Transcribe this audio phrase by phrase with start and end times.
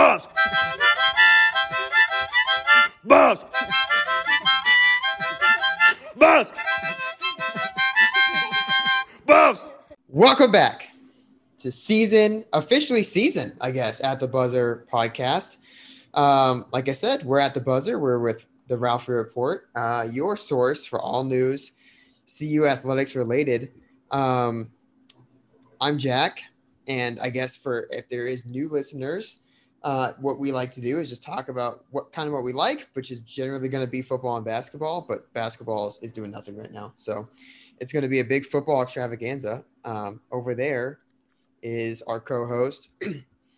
[0.00, 0.28] Buffs!
[3.04, 3.44] Buffs!
[6.16, 6.52] Buffs!
[9.26, 9.72] Buffs!
[10.08, 10.88] Welcome back
[11.58, 15.58] to season, officially season, I guess, at the Buzzer podcast.
[16.14, 17.98] Um, like I said, we're at the Buzzer.
[17.98, 21.72] We're with the Ralphie Report, uh, your source for all news
[22.38, 23.70] CU athletics related.
[24.10, 24.70] Um,
[25.78, 26.40] I'm Jack,
[26.88, 29.42] and I guess for if there is new listeners,
[29.82, 32.52] uh, what we like to do is just talk about what kind of what we
[32.52, 35.00] like, which is generally going to be football and basketball.
[35.00, 37.28] But basketball is, is doing nothing right now, so
[37.80, 39.64] it's going to be a big football extravaganza.
[39.84, 40.98] Um, over there
[41.62, 42.90] is our co-host,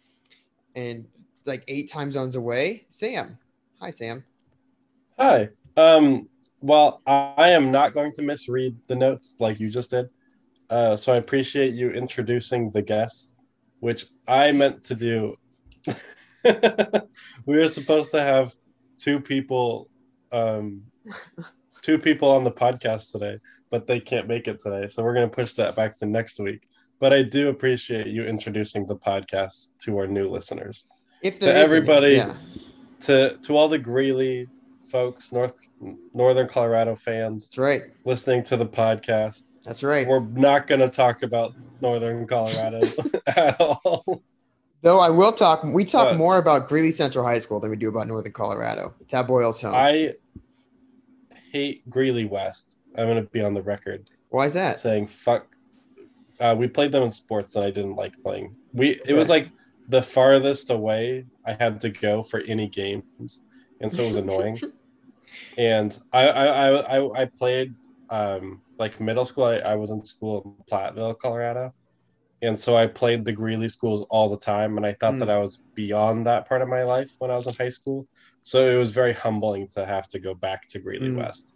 [0.76, 1.06] and
[1.44, 3.38] like eight time zones away, Sam.
[3.80, 4.24] Hi, Sam.
[5.18, 5.50] Hi.
[5.76, 6.28] Um,
[6.60, 10.08] well, I am not going to misread the notes like you just did.
[10.70, 13.36] Uh, so I appreciate you introducing the guests,
[13.80, 15.36] which I meant to do.
[17.46, 18.52] we were supposed to have
[18.98, 19.88] two people,
[20.32, 20.82] um,
[21.82, 23.38] two people on the podcast today,
[23.70, 24.86] but they can't make it today.
[24.88, 26.62] So we're going to push that back to next week.
[27.00, 30.88] But I do appreciate you introducing the podcast to our new listeners.
[31.22, 32.34] If To there is any, everybody- yeah.
[33.00, 34.46] To to all the Greeley
[34.88, 35.66] folks, North
[36.14, 37.82] Northern Colorado fans That's right.
[38.04, 39.42] listening to the podcast.
[39.64, 40.06] That's right.
[40.06, 42.82] We're not going to talk about Northern Colorado
[43.26, 44.22] at all.
[44.82, 47.76] Though I will talk, we talk But- more about Greeley Central High School than we
[47.76, 48.94] do about Northern Colorado.
[49.08, 49.74] Tad Boyle's home.
[49.74, 50.14] I
[51.52, 52.78] hate Greeley West.
[52.96, 54.76] I'm going to be on the record Why is that?
[54.76, 55.46] saying fuck.
[56.40, 58.56] Uh, we played them in sports and I didn't like playing.
[58.72, 59.48] We it was like
[59.88, 63.44] the farthest away I had to go for any games,
[63.80, 64.58] and so it was annoying.
[65.58, 67.74] and I I I, I, I played
[68.10, 69.44] um, like middle school.
[69.44, 71.74] I, I was in school in Platteville, Colorado,
[72.42, 74.76] and so I played the Greeley schools all the time.
[74.76, 75.18] And I thought Mm.
[75.20, 78.06] that I was beyond that part of my life when I was in high school.
[78.42, 81.18] So it was very humbling to have to go back to Greeley Mm.
[81.18, 81.54] West.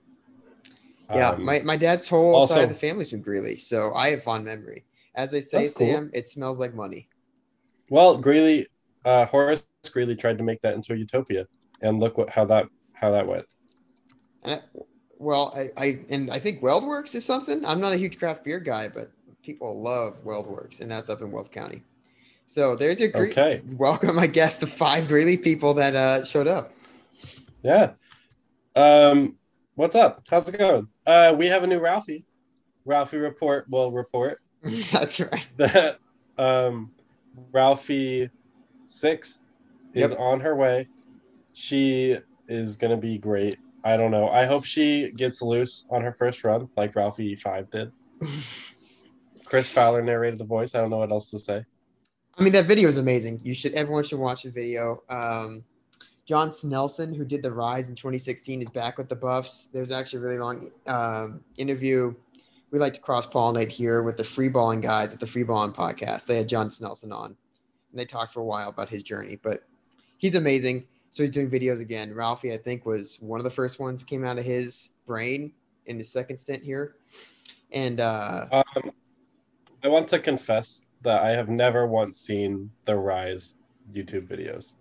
[1.11, 4.11] Yeah, Um, my, my dad's whole also- side of the family's from Greeley, so I
[4.11, 4.85] have fond memory.
[5.15, 5.87] As they say, That's cool.
[5.89, 7.09] Sam, it smells like money.
[7.91, 8.67] Well, Greeley,
[9.05, 11.47] uh, Horace Greeley tried to make that into a utopia,
[11.81, 13.47] and look what how that how that went.
[14.43, 14.63] And I,
[15.19, 17.65] well, I, I and I think WeldWerks is something.
[17.65, 19.11] I'm not a huge craft beer guy, but
[19.47, 21.81] people love WeldWerks, and that's up in Weld County.
[22.49, 26.49] So there's your Gre- Okay, welcome, I guess, the five Greeley people that uh, showed
[26.49, 26.73] up.
[27.63, 27.93] yeah.
[28.75, 29.37] Um,
[29.77, 30.23] what's up?
[30.29, 30.89] How's it going?
[31.07, 32.27] Uh, we have a new Ralphie.
[32.85, 34.39] Ralphie report will report
[34.93, 35.49] that's right.
[35.57, 35.99] that
[36.39, 36.91] um,
[37.53, 38.29] Ralphie
[38.87, 39.41] six
[39.95, 40.21] is Yep.
[40.21, 40.89] on her way.
[41.53, 42.17] She
[42.49, 43.57] is gonna be great.
[43.85, 44.29] I don't know.
[44.29, 47.93] I hope she gets loose on her first run, like Ralphie five did.
[49.47, 50.75] Chris Fowler narrated the voice.
[50.75, 51.65] I don't know what else to say.
[52.39, 53.41] I mean, that video is amazing.
[53.43, 55.03] You should, everyone should watch the video.
[55.09, 55.65] Um,
[56.27, 59.69] John Snelson, who did the Rise in 2016, is back with the Buffs.
[59.73, 62.15] There's actually a really long um, interview.
[62.73, 65.73] We like to cross pollinate here with the free balling guys at the free balling
[65.73, 66.27] podcast.
[66.27, 67.37] They had John Snelson on, and
[67.95, 69.39] they talked for a while about his journey.
[69.41, 69.63] But
[70.19, 70.89] he's amazing.
[71.11, 72.13] So he's doing videos again.
[72.13, 75.53] Ralphie, I think, was one of the first ones came out of his brain
[75.87, 76.97] in his second stint here.
[77.73, 78.91] And uh, Um,
[79.83, 83.57] I want to confess that I have never once seen the Rise
[83.93, 84.75] YouTube videos.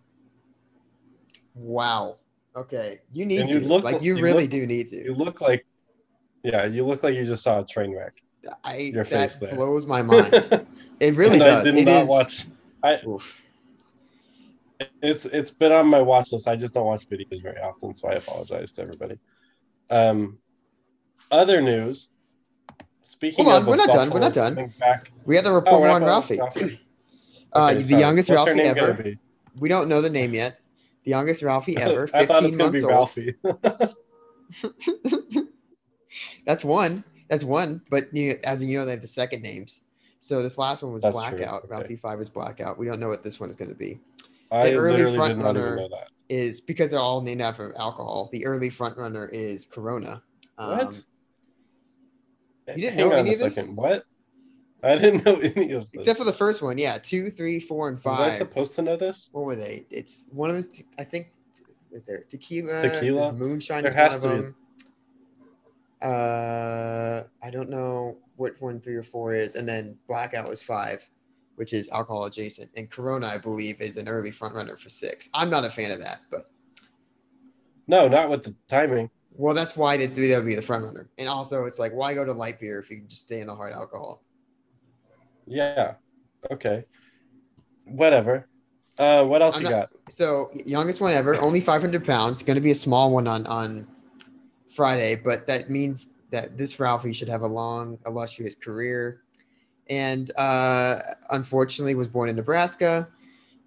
[1.53, 2.17] wow,
[2.55, 5.03] okay, you need And to you look- like you you really look- do need to.
[5.03, 5.65] You look like,
[6.43, 8.13] yeah, you look like you just saw a train wreck.
[8.63, 9.55] I Your that face there.
[9.55, 10.29] blows my mind.
[10.99, 11.61] It really does.
[11.65, 12.45] I did It not is- watch.
[12.83, 13.41] I Oof.
[15.01, 16.47] it's it's been on my watch list.
[16.47, 19.15] I just don't watch videos very often, so I apologize to everybody.
[19.89, 20.37] Um,
[21.31, 22.09] other news.
[23.07, 24.73] Speaking Hold on, of we're not done, we're not done.
[24.79, 25.11] Back.
[25.25, 26.39] We had to Oh, report not on Ralphie.
[26.39, 26.79] Ralphie.
[27.53, 28.01] Uh, Okay, the sorry.
[28.01, 29.13] youngest What's Ralphie ever.
[29.59, 30.59] We don't know the name yet.
[31.03, 32.09] The youngest Ralphie ever.
[32.13, 33.53] I thought 15 it's gonna be months old.
[33.63, 33.95] Ralphie.
[36.45, 37.03] That's one.
[37.29, 37.81] That's one.
[37.89, 39.81] But you, as you know, they have the second names.
[40.19, 41.15] So this last one was That's.
[41.15, 41.65] Blackout.
[41.65, 41.67] Okay.
[41.69, 42.77] Ralphie Five is Blackout.
[42.79, 43.99] We don't know what this one is going to be.
[44.51, 45.75] I early literally front did not even runner-
[46.29, 48.29] know because they're all named after alcohol.
[48.31, 50.23] The early front runner is Corona.
[50.57, 51.03] Um, What?
[52.67, 53.55] You didn't Hang know any of this?
[53.55, 53.75] second.
[53.75, 54.05] What?
[54.83, 55.93] I didn't know any of this.
[55.95, 58.19] Except for the first one, yeah, two, three, four, and five.
[58.19, 59.29] Was I supposed to know this?
[59.31, 59.85] what were they?
[59.89, 60.85] It's one of them.
[60.99, 61.31] I think
[61.91, 62.81] is there tequila?
[62.81, 63.31] Tequila?
[63.33, 64.47] Moonshine There has to be.
[66.01, 71.09] Uh, I don't know what one three or four is, and then blackout was five,
[71.55, 75.29] which is alcohol adjacent, and Corona, I believe, is an early front runner for six.
[75.33, 76.47] I'm not a fan of that, but
[77.87, 79.09] No, not with the timing.
[79.37, 82.13] Well, that's why it's that would be the front runner, and also it's like why
[82.13, 84.23] go to light beer if you can just stay in the hard alcohol?
[85.45, 85.95] Yeah.
[86.51, 86.85] Okay.
[87.85, 88.47] Whatever.
[88.97, 90.13] Uh, what else I'm you not- got?
[90.13, 92.41] So youngest one ever, only 500 pounds.
[92.43, 93.87] Going to be a small one on on
[94.73, 99.21] Friday, but that means that this Ralphie should have a long, illustrious career.
[99.89, 100.99] And uh,
[101.31, 103.07] unfortunately, was born in Nebraska.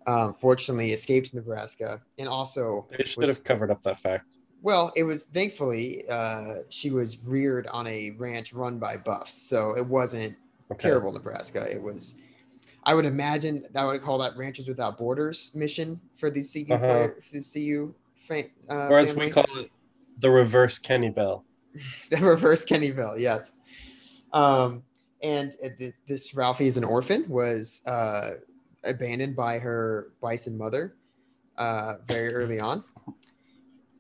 [0.06, 4.38] Um, fortunately, escaped Nebraska, and also They should was- have covered up that fact.
[4.62, 9.76] Well, it was thankfully uh, she was reared on a ranch run by buffs, so
[9.76, 10.37] it wasn't
[10.70, 10.88] Okay.
[10.88, 11.66] terrible Nebraska.
[11.70, 12.14] It was,
[12.84, 16.75] I would imagine that I would call that Ranchers Without Borders mission for the CU
[16.75, 16.84] Uh-huh.
[16.84, 19.26] player, for the CU fa- uh, Or as family.
[19.26, 19.70] we call it,
[20.19, 21.44] the reverse Kenny Bell.
[22.10, 23.52] the reverse Kenny Bell, yes.
[24.32, 24.82] Um,
[25.22, 28.32] and uh, this, this Ralphie is an orphan, was uh,
[28.84, 30.96] abandoned by her bison mother
[31.56, 32.84] uh, very early on,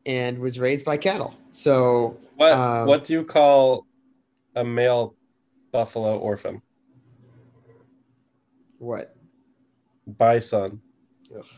[0.08, 1.34] and was raised by cattle.
[1.52, 3.86] So What Um, what do you call
[4.56, 5.14] a male
[5.70, 6.62] buffalo orphan?
[8.78, 9.14] what?
[10.06, 10.80] Bison.
[11.36, 11.44] Ugh.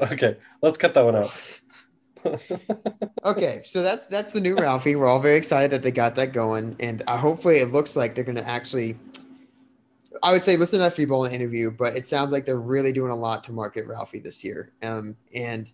[0.00, 1.60] Okay, let's cut that one out.
[3.26, 4.96] okay, so that's that's the new Ralphie.
[4.96, 8.14] We're all very excited that they got that going, and uh, hopefully, it looks like
[8.14, 8.96] they're going to actually.
[10.22, 12.92] I would say listen to that free bowling interview, but it sounds like they're really
[12.92, 15.70] doing a lot to market Ralphie this year, um, and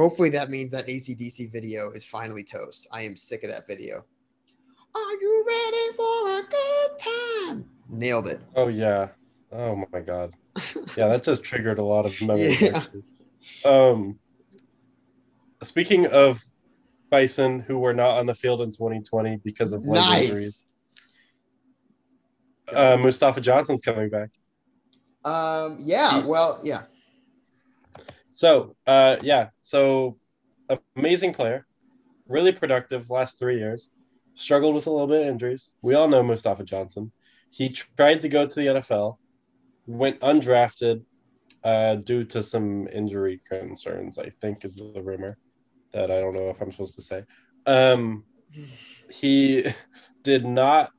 [0.00, 2.86] hopefully that means that ACDC video is finally toast.
[2.90, 4.04] I am sick of that video.
[4.94, 7.64] Are you ready for a good time?
[7.88, 8.40] Nailed it.
[8.56, 9.10] Oh yeah.
[9.52, 10.34] Oh my god.
[10.96, 12.60] Yeah, that just triggered a lot of memories.
[12.60, 12.82] Yeah.
[13.64, 14.18] Um
[15.62, 16.42] speaking of
[17.10, 20.66] Bison who were not on the field in 2020 because of leg injuries.
[22.72, 24.30] Uh, Mustafa Johnson's coming back.
[25.24, 25.76] Um.
[25.80, 26.24] Yeah.
[26.24, 26.60] Well.
[26.62, 26.82] Yeah.
[28.40, 30.16] So, uh, yeah, so
[30.96, 31.66] amazing player,
[32.26, 33.90] really productive last three years.
[34.32, 35.72] Struggled with a little bit of injuries.
[35.82, 37.12] We all know Mustafa Johnson.
[37.50, 39.18] He tried to go to the NFL,
[39.86, 41.04] went undrafted
[41.64, 44.18] uh, due to some injury concerns.
[44.18, 45.36] I think is the rumor
[45.92, 47.24] that I don't know if I'm supposed to say.
[47.66, 48.24] Um,
[49.10, 49.66] he
[50.22, 50.92] did not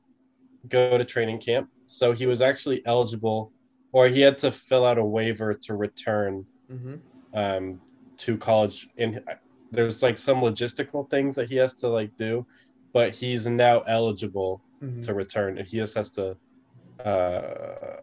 [0.68, 3.50] go to training camp, so he was actually eligible,
[3.92, 6.94] or he had to fill out a waiver to return hmm
[7.34, 7.80] um,
[8.18, 9.20] to college and
[9.70, 12.46] there's like some logistical things that he has to like do
[12.92, 16.36] but he's now eligible hmm to return and he just has to
[17.04, 17.96] uh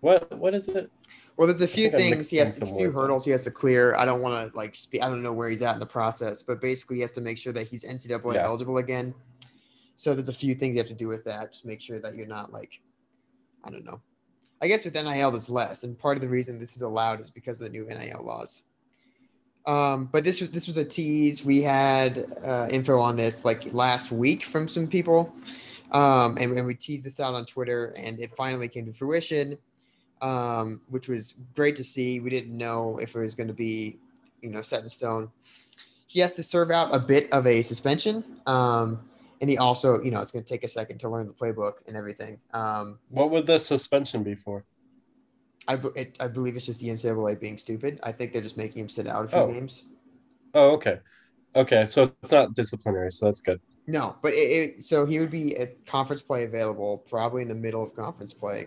[0.00, 0.90] what what is it
[1.36, 2.94] Well, there's a few things he has, a few up.
[2.94, 3.94] hurdles he has to clear.
[3.96, 5.02] I don't want to like speak.
[5.02, 7.38] I don't know where he's at in the process, but basically he has to make
[7.38, 8.44] sure that he's NCAA Yeah.
[8.44, 9.14] eligible again.
[9.96, 11.52] So there's a few things you have to do with that.
[11.52, 12.72] Just make sure that you're not like,
[13.64, 14.00] I don't know.
[14.60, 17.30] I guess with NIL there's less, and part of the reason this is allowed is
[17.30, 18.62] because of the new NIL laws.
[19.66, 21.44] Um, but this was this was a tease.
[21.44, 25.32] We had uh, info on this like last week from some people,
[25.92, 29.58] um, and, and we teased this out on Twitter, and it finally came to fruition
[30.22, 32.20] um, which was great to see.
[32.20, 33.98] We didn't know if it was going to be,
[34.42, 35.30] you know, set in stone.
[36.06, 39.00] He has to serve out a bit of a suspension, um,
[39.40, 41.74] and he also, you know, it's going to take a second to learn the playbook
[41.86, 42.38] and everything.
[42.52, 44.64] Um, what would the suspension be for
[45.68, 47.98] I, it, I believe it's just the NCAA being stupid.
[48.02, 49.52] I think they're just making him sit out a few Oh.
[49.52, 49.82] games.
[50.54, 51.00] oh okay
[51.56, 55.30] okay so it's not disciplinary so that's good No, but it, it so he would
[55.30, 58.66] be at conference play available probably in the middle of conference play,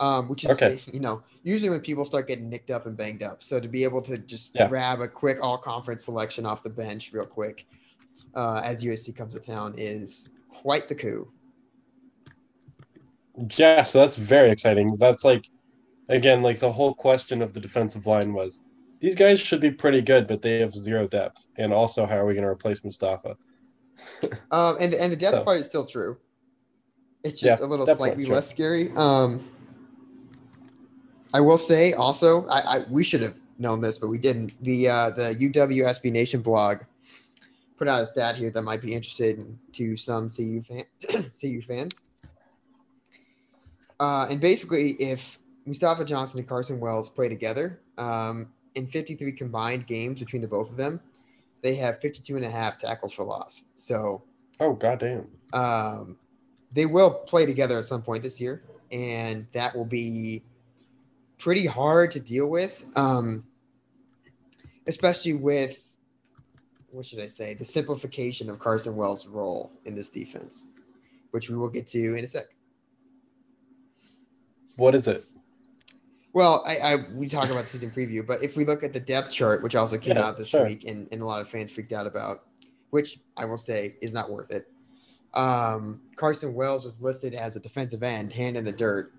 [0.00, 0.78] um, which is Okay.
[0.92, 3.42] you know usually when people start getting nicked up and banged up.
[3.42, 4.68] So to be able to just Yeah.
[4.68, 7.66] grab a quick all conference selection off the bench real quick
[8.34, 11.30] uh, as USC comes to town is quite the coup.
[13.58, 15.48] yeah so that's very exciting that's like
[16.08, 18.64] again like the whole question of the defensive line was
[19.00, 22.26] these guys should be pretty good but they have zero depth and also how are
[22.26, 23.36] we going to replace mustafa
[24.50, 26.16] Um, and and the depth So- part is still true.
[27.24, 28.90] It's just Yeah, a little slightly less scary.
[28.96, 29.48] Um,
[31.32, 34.52] I will say also, I, I we should have known this, but we didn't.
[34.64, 36.78] The uh, the UW SB Nation blog
[37.82, 40.84] put out a stat here that might be interesting to some CU fan,
[41.40, 42.00] CU fans.
[43.98, 49.88] Uh, and basically, if Mustafa Johnson and Carson Wells play together um, in 53 combined
[49.88, 51.00] games between the both of them,
[51.60, 53.64] they have 52 and a half tackles for loss.
[53.74, 54.22] So
[54.60, 56.16] oh goddamn um,
[56.70, 58.62] they will play together at some point this year,
[58.92, 60.44] and that will be
[61.36, 63.42] pretty hard to deal with, um,
[64.86, 65.91] especially with
[66.92, 70.66] what should I say the simplification of Carson Wells' role in this defense,
[71.30, 72.44] which we will get to in a sec.
[74.76, 75.24] what is it
[76.34, 79.32] Well, I, I we talk about season preview, but if we look at the depth
[79.32, 80.64] chart, which also came Yeah, out this sure.
[80.66, 82.44] week, and, and a lot of fans freaked out about,
[82.90, 84.66] which I will say is not worth it.
[85.34, 89.14] Um, Carson Wells was listed as a defensive end, hand in the dirt,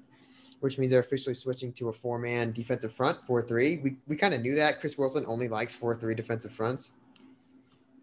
[0.60, 3.80] which means they're officially switching to a four-man defensive front, four-three.
[3.84, 6.92] We we kind of knew that Chris Wilson only likes four-three defensive fronts.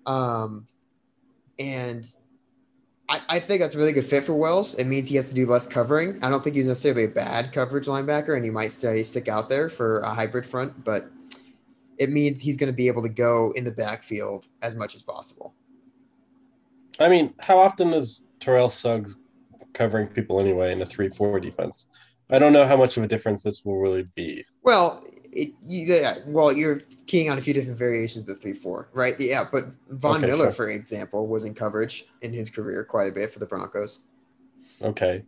[0.06, 0.66] Um,
[1.58, 2.06] and
[3.08, 4.74] I, I think that's a really good fit for Wells.
[4.74, 6.22] It means he has to do less covering.
[6.22, 9.48] I don't think he's necessarily a bad coverage linebacker, and he might stay stick out
[9.48, 11.10] there for a hybrid front, but
[11.98, 15.02] it means he's going to be able to go in the backfield as much as
[15.02, 15.54] possible.
[16.98, 19.18] I mean, how often is Terrell Suggs
[19.74, 21.90] covering people anyway in a three-four defense?
[22.30, 24.44] I don't know how much of a difference this will really be.
[24.62, 28.88] Well, it, you, yeah, well, you're keying on a few different variations of three four,
[28.92, 29.14] right?
[29.18, 30.52] Yeah, but Von Okay, Miller, sure.
[30.52, 34.00] for example, was in coverage in his career quite a bit for the Broncos.
[34.82, 35.22] Okay.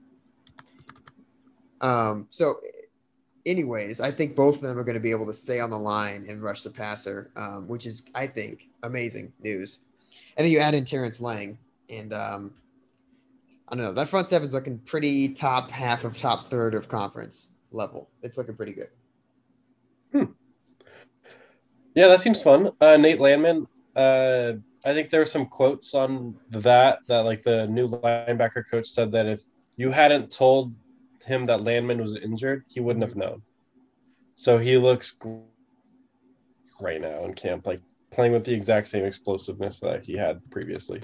[1.80, 2.60] Um, so,
[3.46, 5.78] anyways, I think both of them are going to be able to stay on the
[5.78, 9.80] line and rush the passer, um, which is, I think, amazing news.
[10.36, 11.58] And then you add in Terrence Lang,
[11.90, 12.52] and um,
[13.68, 17.50] I don't know that front seven's looking pretty top half of top third of conference
[17.70, 18.10] level.
[18.22, 18.88] It's looking pretty good.
[21.94, 22.70] Yeah, that seems fun.
[22.80, 23.66] Uh, Nate Landman.
[23.94, 28.86] Uh, I think there were some quotes on that that like the new linebacker coach
[28.88, 29.42] said that if
[29.76, 30.74] you hadn't told
[31.24, 33.42] him that Landman was injured, he wouldn't have known.
[34.34, 35.16] So he looks
[36.80, 37.80] right now in camp, like
[38.10, 41.00] playing with the exact same explosiveness that he had previously.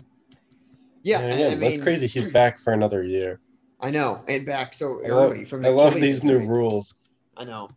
[1.03, 2.07] Yeah, And I- I that's crazy.
[2.07, 3.41] He's back for another year.
[3.81, 5.63] I know, and back so I love, early from.
[5.63, 6.95] The I love these new rules.
[7.37, 7.69] I know.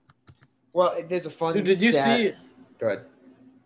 [0.74, 1.54] Well, there's a fun.
[1.54, 2.34] Dude, did you stat- see?
[2.82, 3.00] Good.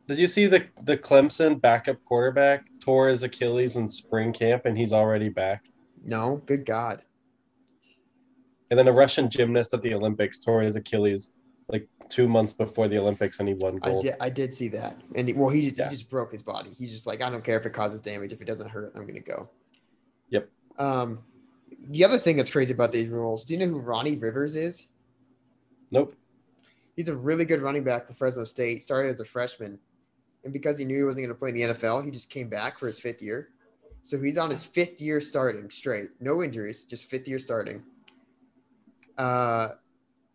[0.08, 4.78] Did you see the the Clemson backup quarterback tore his Achilles in spring camp and
[4.78, 5.66] he's already back?
[6.04, 7.02] No, good God.
[8.70, 11.32] And then a Russian gymnast at the Olympics tore his Achilles
[11.70, 14.04] like two months before the Olympics and he won I gold.
[14.04, 14.14] did.
[14.20, 15.90] I did see that, and he- well, he just, Yeah.
[15.90, 16.70] he just broke his body.
[16.78, 18.32] He's just like, I don't care if it causes damage.
[18.34, 19.50] If it doesn't hurt, I'm gonna go.
[20.30, 20.50] Yep.
[20.78, 21.24] Um,
[21.88, 23.46] the other thing that's crazy about these rules.
[23.46, 24.88] Do you know who Ronnie Rivers is?
[25.90, 26.14] Nope.
[26.96, 28.84] He's a really good running back for Fresno State.
[28.84, 29.80] Started as a freshman,
[30.44, 32.48] and because he knew he wasn't going to play in the NFL, he just came
[32.48, 33.50] back for his fifth year.
[34.02, 37.84] So he's on his fifth year starting straight, no injuries, just fifth year starting.
[39.18, 39.70] Uh,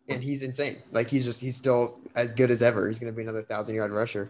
[0.09, 0.77] and he's insane.
[0.91, 2.87] Like he's just he's still as good as ever.
[2.89, 4.29] He's going to be another thousand yard rusher.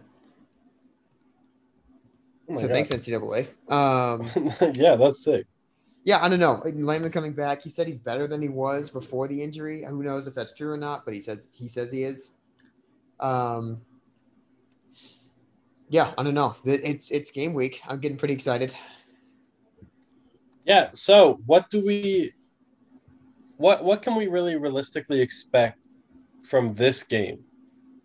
[2.48, 2.70] Oh so God.
[2.70, 3.48] thanks NCAA.
[3.70, 5.46] Um, yeah, that's sick.
[6.04, 6.60] Yeah, I don't know.
[6.64, 7.62] Landman coming back.
[7.62, 9.84] He said he's better than he was before the injury.
[9.84, 11.04] Who knows if that's true or not?
[11.04, 12.30] But he says he says he is.
[13.20, 13.82] Um,
[15.88, 16.56] yeah, I don't know.
[16.64, 17.80] It's it's game week.
[17.86, 18.74] I'm getting pretty excited.
[20.64, 20.90] Yeah.
[20.92, 22.32] So what do we
[23.58, 25.86] what what can we really realistically expect
[26.42, 27.44] from this game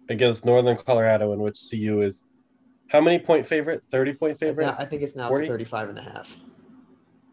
[0.10, 2.30] against Northern Colorado in which CU is
[2.89, 3.82] how many point favorite?
[3.89, 4.68] 30 point favorite?
[4.77, 5.48] I think it's now 40?
[5.48, 6.38] 35 and a half.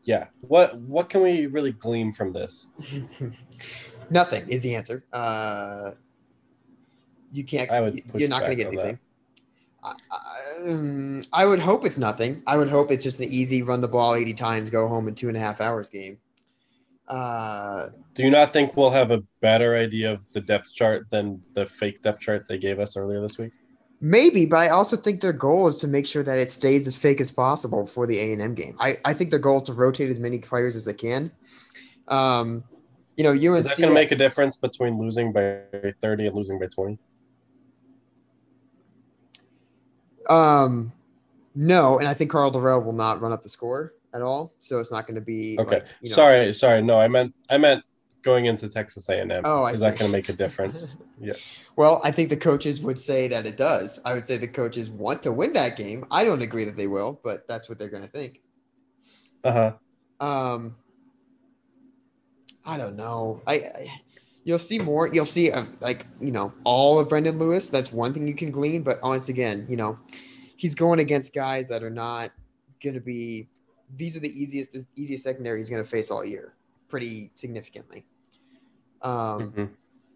[0.04, 0.26] Yeah.
[0.42, 2.72] What what can we really glean from this?
[4.10, 5.04] Nothing is the answer.
[5.12, 5.92] Uh,
[7.32, 7.70] you can't.
[7.70, 8.98] I would You're not going to get anything.
[9.82, 12.42] I, I, um, I would hope it's nothing.
[12.46, 15.14] I would hope it's just an easy run the ball 80 times, go home in
[15.14, 16.18] two and a half hours game.
[17.06, 21.42] Uh, Do you not think we'll have a better idea of the depth chart than
[21.52, 23.52] the fake depth chart they gave us earlier this week?
[24.04, 26.94] Maybe, but I also think their goal is to make sure that it stays as
[26.94, 28.76] fake as possible for the A and M game.
[28.78, 31.32] I, I think their goal is to rotate as many players as they can.
[32.08, 32.64] Um,
[33.16, 33.60] you know, UNC.
[33.60, 35.62] Is that going to make a difference between losing by
[36.02, 36.98] 30 and losing by 20?
[40.28, 40.92] Um,
[41.54, 44.80] no, and I think Karl Dorrell will not run up the score at all, so
[44.80, 45.76] it's not going to be Okay.
[45.76, 46.82] like, you know, sorry, sorry.
[46.82, 47.82] No, I meant I meant
[48.22, 49.30] going into Texas A&M.
[49.44, 50.90] Oh, I Is that going to make a difference?
[51.18, 51.34] Yeah.
[51.76, 54.00] Well, I think the coaches would say that it does.
[54.04, 56.04] I would say the coaches want to win that game.
[56.10, 58.40] I don't agree that they will, but that's what they're going to think.
[59.44, 59.52] Uh
[60.20, 60.26] huh.
[60.26, 60.76] Um,
[62.64, 63.42] I don't know.
[63.46, 64.00] I, I
[64.44, 65.08] you'll see more.
[65.08, 67.68] You'll see uh, like you know all of Brendan Lewis.
[67.68, 68.82] That's one thing you can glean.
[68.82, 69.98] But once again, you know,
[70.56, 72.30] he's going against guys that are not
[72.82, 73.48] going to be.
[73.96, 76.54] These are the easiest the easiest secondary he's going to face all year,
[76.88, 78.04] pretty significantly.
[79.02, 79.68] Um, Mhm.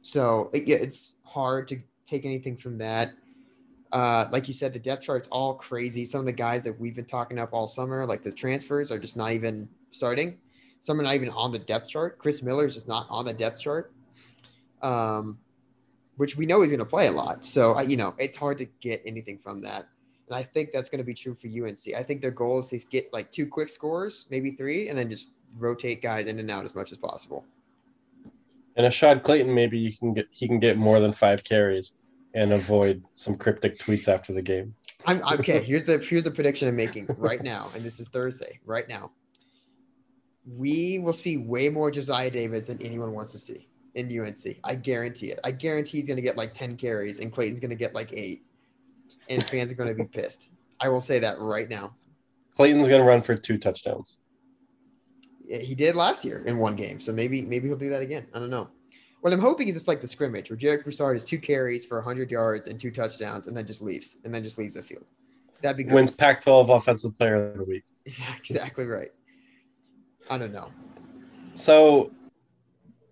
[0.09, 3.13] So yeah, it's hard to take anything from that.
[3.93, 6.07] Uh, like you said, the depth chart's all crazy.
[6.07, 8.99] Some of the guys that we've been talking up all summer, like the transfers, are
[8.99, 10.39] just not even starting.
[10.81, 12.19] Some are not even on the depth chart.
[12.19, 13.93] Chris Miller is just not on the depth chart,
[14.81, 15.39] um,
[16.17, 17.45] which we know he's going to play a lot.
[17.45, 19.89] So I- you know, it's hard to get anything from that.
[20.29, 21.95] And I think that's going to be true for UNC.
[21.95, 25.11] I think their goal is to get like two quick scores, maybe three, and then
[25.11, 27.45] just rotate guys in and out as much as possible.
[28.79, 31.99] And Ashaad Clayton, maybe you can get he can get more than five carries
[32.33, 34.75] and avoid some cryptic tweets after the game.
[35.05, 35.63] I'm okay.
[35.63, 38.61] Here's the here's a prediction I'm making right now, and this is Thursday.
[38.65, 39.11] Right now,
[40.47, 44.59] we will see way more Josiah Davis than anyone wants to see in UNC.
[44.63, 45.41] I guarantee it.
[45.43, 48.13] I guarantee he's going to get like 10 carries and Clayton's going to get like
[48.13, 48.45] eight.
[49.29, 50.51] And fans are going to be pissed.
[50.81, 51.95] I will say that right now.
[52.55, 54.21] Clayton's gonna run for two touchdowns.
[55.49, 57.01] Yeah, He did last year in one game.
[57.01, 58.27] So maybe maybe he'll do that again.
[58.35, 58.69] I don't know.
[59.21, 61.99] What I'm hoping is it's like the scrimmage where Jarek Broussard has two carries for
[61.99, 65.07] 100 yards and two touchdowns and then just leaves and then just leaves the field.
[65.61, 65.95] That'd be good.
[65.95, 67.85] Wins Pac-12 Offensive Player of the Week.
[68.05, 69.11] Yeah, exactly right.
[70.31, 70.71] I don't know.
[71.53, 72.11] So,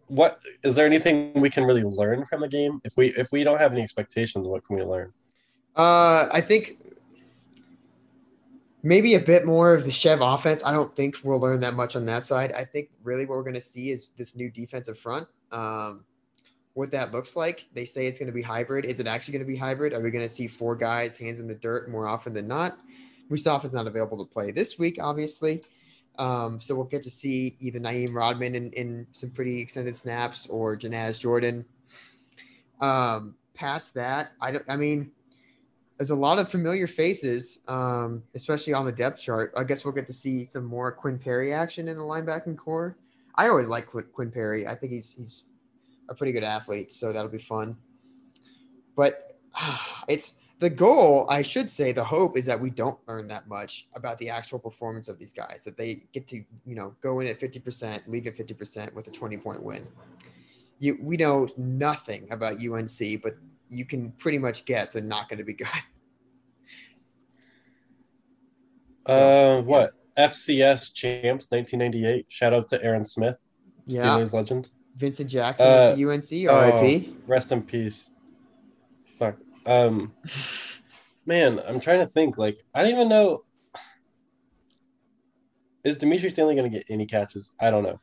[0.07, 2.81] what is there anything we can really learn from the game?
[2.83, 5.13] If we if we don't have any expectations, what can we learn?
[5.75, 6.79] Uh, I think
[8.87, 10.63] maybe a bit more of the Chev offense.
[10.65, 12.53] I don't think we'll learn that much on that side.
[12.53, 15.27] I think really what we're going to see is this new defensive front.
[15.51, 16.05] Um,
[16.75, 17.67] what that looks like.
[17.75, 18.85] They say it's going to be hybrid.
[18.85, 19.93] Is it actually going to be hybrid?
[19.93, 22.79] Are we going to see four guys hands in the dirt more often than not?
[23.29, 25.65] Mustafa's not available to play this week, obviously.
[26.19, 30.47] Um, so we'll get to see either Na'im Rodman in, in some pretty extended snaps
[30.47, 31.65] or Janaz Jordan.
[32.81, 34.65] Um, past that, I don't.
[34.69, 35.11] I mean,
[35.99, 39.53] there's a lot of familiar faces, um, especially on the depth chart.
[39.57, 42.97] I guess we'll get to see some more Quinn Perry action in the linebacking core.
[43.35, 44.67] I always like Quinn, Quinn Perry.
[44.67, 45.45] I think he's he's
[46.09, 47.77] a pretty good athlete, so that'll be fun.
[48.95, 49.39] But
[50.09, 53.89] it's the goal, I should say, the hope is that we don't learn that much
[53.95, 57.27] about the actual performance of these guys, that they get to, you know, go in
[57.27, 59.87] at 50%, leave at 50% with a 20 point win.
[60.79, 63.37] You, we know nothing about UNC, but
[63.69, 65.67] you can pretty much guess they're not going to be good.
[69.07, 72.27] Uh, what FCS champs 1998?
[72.29, 73.39] Shout out to Aaron Smith,
[73.87, 74.03] Yeah.
[74.03, 74.69] Steelers legend.
[74.97, 77.15] Vincent Jackson Uh, to UNC, RIP.
[77.29, 78.11] Rest in peace.
[79.17, 79.37] Fuck.
[79.65, 80.13] Um,
[81.27, 82.37] man, I'm trying to think.
[82.37, 83.43] Like, I don't even know.
[85.85, 87.53] Is Dimitri Stanley going to get any catches?
[87.61, 88.01] I don't know.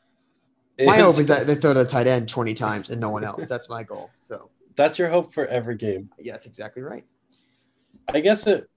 [0.86, 3.25] My hope Is- is that they throw the tight end 20 times and no one
[3.25, 3.46] else.
[3.48, 4.10] That's my goal.
[4.15, 6.09] So, that's your hope for every game.
[6.19, 7.05] yeah, that's exactly right.
[8.13, 8.69] I guess it.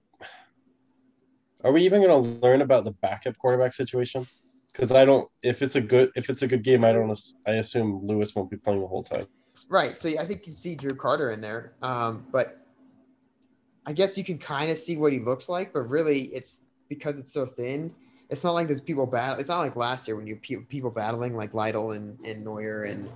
[1.63, 4.27] Are we even going to learn about the backup quarterback situation?
[4.71, 5.29] Because I don't.
[5.41, 7.19] If it's a good, if it's a good game, I don't.
[7.47, 9.25] I assume Lewis won't be playing the whole time.
[9.69, 9.91] Right.
[9.91, 11.73] So yeah, I think you see Drew Carter in there.
[11.81, 12.61] Um, but
[13.85, 17.17] I guess you can kind of see what he looks like, but really it's because
[17.19, 17.93] it's so thin.
[18.29, 19.39] It's not like there's people battle.
[19.39, 22.89] It's not like last year when you pe- people battling like Lytle and, and Noyer
[22.89, 23.09] and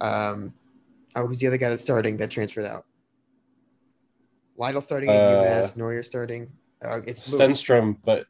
[0.00, 0.54] um,
[1.16, 2.84] oh, who's the other guy that's starting that transferred out?
[4.56, 6.50] Lytle starting at Uh, UMass, Noyer starting.
[6.82, 7.28] Uh, it's.
[7.28, 8.26] Stenstrom, but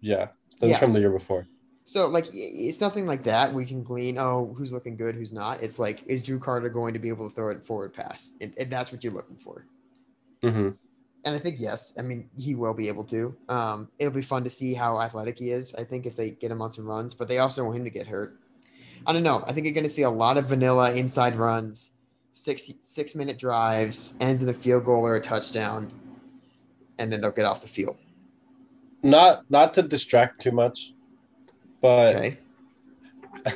[0.00, 0.92] yeah, Stenstrom Yes.
[0.92, 1.46] the year before.
[1.86, 3.52] So like it's nothing like that.
[3.52, 5.62] We can glean, oh, who's looking good, who's not.
[5.62, 8.32] It's like, is Drew Carter going to be able to throw it forward pass?
[8.40, 9.66] And, and that's what you're looking for.
[10.42, 10.70] hmm
[11.26, 11.92] And I think yes.
[11.98, 13.36] I mean, he will be able to.
[13.50, 15.74] Um, it'll be fun to see how athletic he is.
[15.74, 17.90] I think if they get him on some runs, but they also want him to
[17.90, 18.38] get hurt.
[19.06, 19.44] I don't know.
[19.46, 21.92] I think you're going to see a lot of vanilla inside runs,
[22.34, 25.92] six six minute drives, ends in a field goal or a touchdown,
[26.98, 27.96] and then they'll get off the field.
[29.02, 30.92] Not not to distract too much,
[31.82, 32.38] but Okay.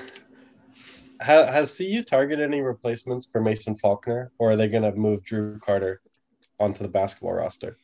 [1.23, 5.25] ha, has CU targeted any replacements for Mason Faulkner, or are they going to move
[5.25, 6.03] Drew Carter
[6.61, 7.79] onto the basketball roster?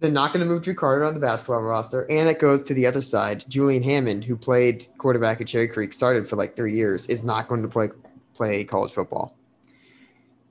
[0.00, 2.74] They're not going to move Drew Carter on the basketball roster, and it goes to
[2.74, 3.44] the other side.
[3.48, 7.48] Julian Hammond, who played quarterback at Cherry Creek, started for like three years, is not
[7.48, 7.88] going to play
[8.34, 9.36] play college football.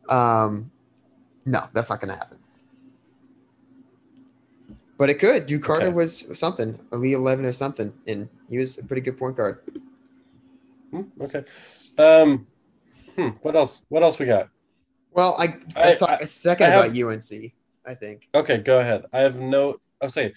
[0.10, 0.70] Um,
[1.46, 2.38] no, that's not going to happen.
[4.98, 5.46] But it could.
[5.46, 5.96] Drew Carter Okay.
[5.96, 9.60] was something, elite eleven or something, and he was a pretty good point guard.
[10.92, 11.44] Hmm, okay.
[11.98, 12.48] Um,
[13.16, 13.86] hmm, what else?
[13.90, 14.50] What else we got?
[15.12, 17.54] Well, I, I, I- saw I- a second I have- about UNC.
[17.88, 19.06] I think Okay, go ahead.
[19.14, 19.78] I have no.
[20.02, 20.34] I'll say,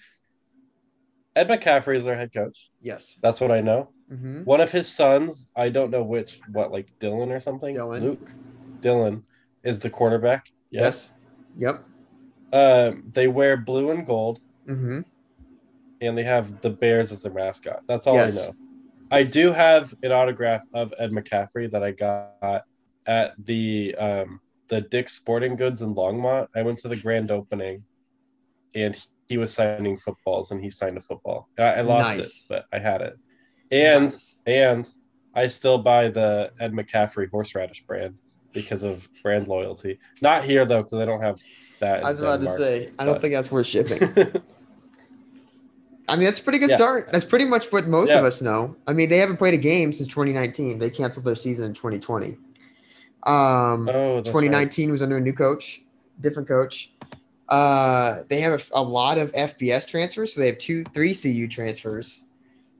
[1.35, 2.71] Ed McCaffrey is their head coach.
[2.81, 3.17] yes.
[3.21, 3.91] That's what I know.
[4.09, 7.75] hmm One of his sons, I don't know which, what like Dylan or something.
[7.75, 8.01] Dylan.
[8.01, 8.35] Luke.
[8.81, 9.23] Dylan
[9.63, 10.49] is the quarterback.
[10.71, 11.11] Yes.
[11.57, 11.83] Yep.
[12.53, 15.01] Um, they wear blue and gold, hmm
[16.01, 17.81] and they have the Bears as their mascot.
[17.87, 18.37] That's all Yes.
[18.37, 18.53] I know.
[19.11, 22.63] I do have an autograph of Ed McCaffrey that I got
[23.05, 24.39] at the um,
[24.71, 26.47] the Dick's Sporting Goods in Longmont.
[26.55, 27.83] I went to the grand opening,
[28.73, 28.95] and
[29.27, 31.49] he was signing footballs, and he signed a football.
[31.59, 32.19] I, I lost Nice.
[32.19, 33.15] it, but I had it.
[33.69, 34.39] And Nice.
[34.47, 34.89] and
[35.35, 38.15] I still buy the Ed McCaffrey horseradish brand
[38.53, 39.99] because of brand loyalty.
[40.21, 41.37] Not here though, because I don't have
[41.81, 42.05] that.
[42.05, 42.59] I was about to Denmark.
[42.59, 44.01] say, I don't but- think that's worth shipping.
[46.07, 46.75] I mean, that's a pretty good Yeah.
[46.75, 47.09] start.
[47.11, 48.19] That's pretty much what most Yeah.
[48.19, 48.75] of us know.
[48.87, 50.77] I mean, they haven't played a game since 2019.
[50.79, 52.37] They canceled their season in 2020.
[53.23, 55.83] Um, oh, that's 2019 was under a new coach,
[56.21, 56.93] different coach.
[57.49, 60.33] Uh, they have a, a lot of FBS transfers.
[60.33, 62.25] So they have two, three CU transfers,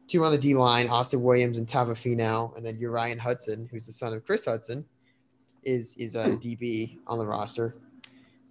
[0.07, 3.85] two on the D line, Austin Williams and Tava Finau, and then Uriah Hudson, who's
[3.85, 4.85] the son of Chris Hudson,
[5.63, 7.75] is is a DB on the roster,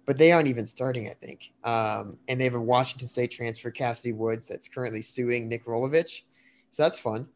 [0.05, 1.09] but they aren't even starting.
[1.09, 5.49] I think, um, and they have a Washington State transfer, Cassidy Woods, that's currently suing
[5.49, 6.21] Nick Rolovich,
[6.71, 7.27] so that's fun.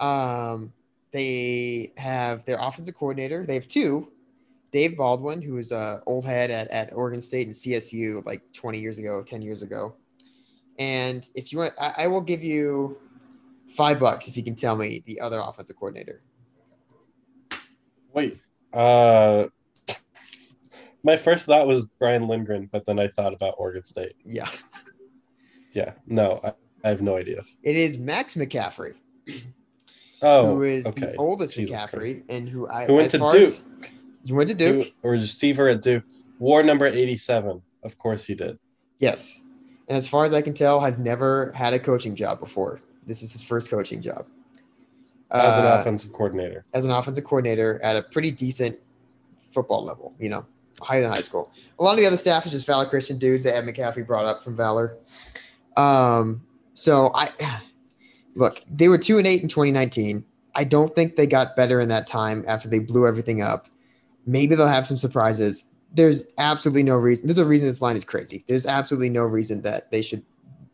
[0.00, 0.72] Um,
[1.12, 3.44] they have their offensive coordinator.
[3.46, 4.12] They have two.
[4.70, 8.78] Dave Baldwin, who was a old head at, at Oregon State and CSU like 20
[8.78, 9.96] years ago, 10 years ago.
[10.78, 12.98] And if you want, I, I will give you
[13.68, 16.22] five bucks if you can tell me the other offensive coordinator.
[18.12, 18.38] Wait.
[18.72, 19.46] Uh,
[21.02, 24.16] my first thought was Brian Lindgren, but then I thought about Oregon State.
[24.24, 24.50] Yeah,
[25.72, 25.92] Yeah.
[26.06, 26.52] No, I,
[26.84, 27.42] I have no idea.
[27.62, 28.94] it is Max McCaffrey,
[30.22, 31.00] Oh, who is okay.
[31.12, 33.90] the oldest Jesus McCaffrey, and who I Who went to Duke.
[34.24, 36.04] you went to Duke, Duke or receiver at Duke.
[36.38, 37.62] War number 87.
[37.84, 38.58] Of course he did.
[38.98, 39.40] yes,
[39.88, 42.80] and as far as I can tell, has never had a coaching job before.
[43.06, 44.26] This is his first coaching job.
[45.30, 46.64] As an Uh, offensive coordinator.
[46.74, 48.78] as an offensive coordinator at a pretty decent
[49.52, 50.44] football level, you know,
[50.80, 51.50] higher than high school.
[51.78, 54.24] A lot of the other staff is just Valor Christian dudes that Ed McCaffrey brought
[54.24, 54.96] up from Valor.
[55.76, 56.42] Um,
[56.74, 57.28] so I
[58.38, 60.24] look, they were two and eight in 2019.
[60.54, 63.68] I don't think they got better in that time after they blew everything up.
[64.26, 65.66] Maybe they'll have some surprises.
[65.92, 67.26] There's absolutely no reason.
[67.26, 68.44] There's a reason this line is crazy.
[68.48, 70.24] There's absolutely no reason that they should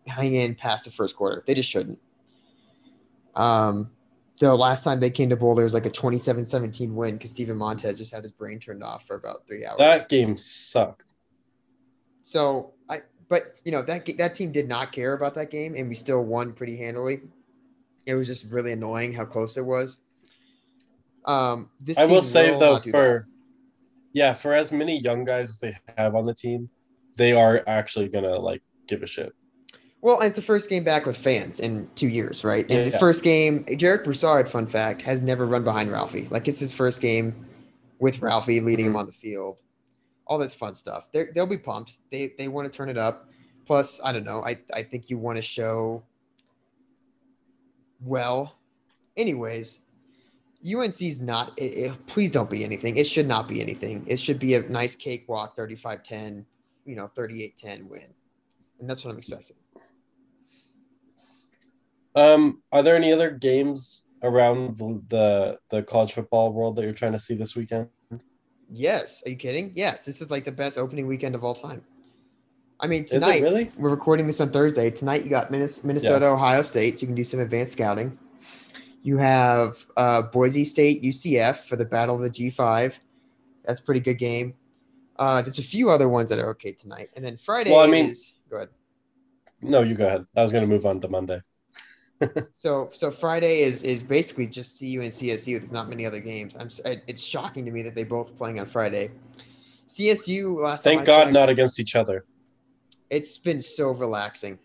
[0.06, 1.44] hang in past the first quarter.
[1.46, 2.00] They just shouldn't.
[3.34, 3.90] Um,
[4.40, 7.98] the last time they came to Boulder was like a 27-17 win because Steven Montez
[7.98, 9.78] just had his brain turned off for about three hours.
[9.78, 11.14] That game sucked.
[12.22, 15.88] so I, but you know that that team did not care about that game, and
[15.88, 17.22] we still won pretty handily.
[18.06, 19.96] It was just really annoying how close it was.
[21.24, 23.28] Um, this I will say will though, for
[24.12, 26.68] yeah, for as many young guys as they have on the team,
[27.16, 29.32] they are actually gonna like give a shit.
[30.02, 32.66] Well, it's the first game back with fans in two years, right?
[32.70, 32.98] And the Yeah.
[32.98, 36.28] first game, Jarek Broussard, fun fact, has never run behind Ralphie.
[36.30, 37.46] Like it's his first game
[38.00, 38.94] with Ralphie leading Mm-hmm.
[38.96, 39.56] him on the field.
[40.26, 41.08] All this fun stuff.
[41.12, 41.94] They're, they'll be pumped.
[42.10, 43.30] They they want to turn it up.
[43.64, 44.42] Plus, I don't know.
[44.44, 46.02] I, I think you want to show
[48.04, 48.56] well.
[49.16, 49.80] Anyways,
[50.66, 51.58] UNC's not.
[51.58, 52.96] It, it- please don't be anything.
[52.96, 54.04] It should not be anything.
[54.06, 56.46] It should be a nice cakewalk 35 10,
[56.84, 58.02] you know, 38 10 win.
[58.80, 59.56] And that's what I'm expecting.
[62.16, 66.92] Um, are there any other games around the, the the college football world that you're
[66.92, 67.88] trying to see this weekend?
[68.70, 69.22] Yes.
[69.26, 69.72] Are you kidding?
[69.74, 70.04] Yes.
[70.04, 71.82] This is like the best opening weekend of all time.
[72.84, 73.70] I mean, tonight, really?
[73.78, 74.90] we're recording this on Thursday.
[74.90, 78.18] Tonight, you got Minnes- Minnesota, Ohio State, so you can do some advanced scouting.
[79.02, 82.92] You have uh, Boise State, UCF for the Battle of the G5.
[83.64, 84.52] That's a pretty good game.
[85.16, 87.08] Uh, there's a few other ones that are okay tonight.
[87.16, 88.68] And then Friday Well, I mean- is go ahead.
[89.62, 90.26] No, you go ahead.
[90.36, 91.40] I was gonna move on to Monday.
[92.56, 95.58] So so Friday is is basically just CU and CSU.
[95.58, 96.54] There's not many other games.
[96.58, 99.10] I'm it's shocking to me that they both playing on Friday.
[99.88, 102.24] CSU last Thank God not against each other.
[103.14, 104.58] It's been so relaxing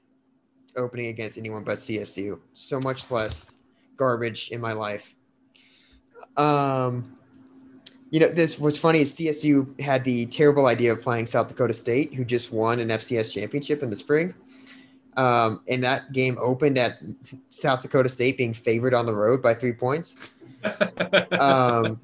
[0.76, 2.40] opening against anyone but CSU.
[2.54, 3.54] So much less
[3.96, 5.16] garbage in my life.
[6.36, 7.16] Um,
[8.10, 11.76] you know, this what's funny is CSU had the terrible idea of playing South Dakota
[11.76, 14.34] State, who just won an FCS championship in the spring.
[15.16, 16.94] Um, and that game opened at
[17.50, 20.32] South Dakota State being favored on the road by three points.
[21.40, 22.02] Um,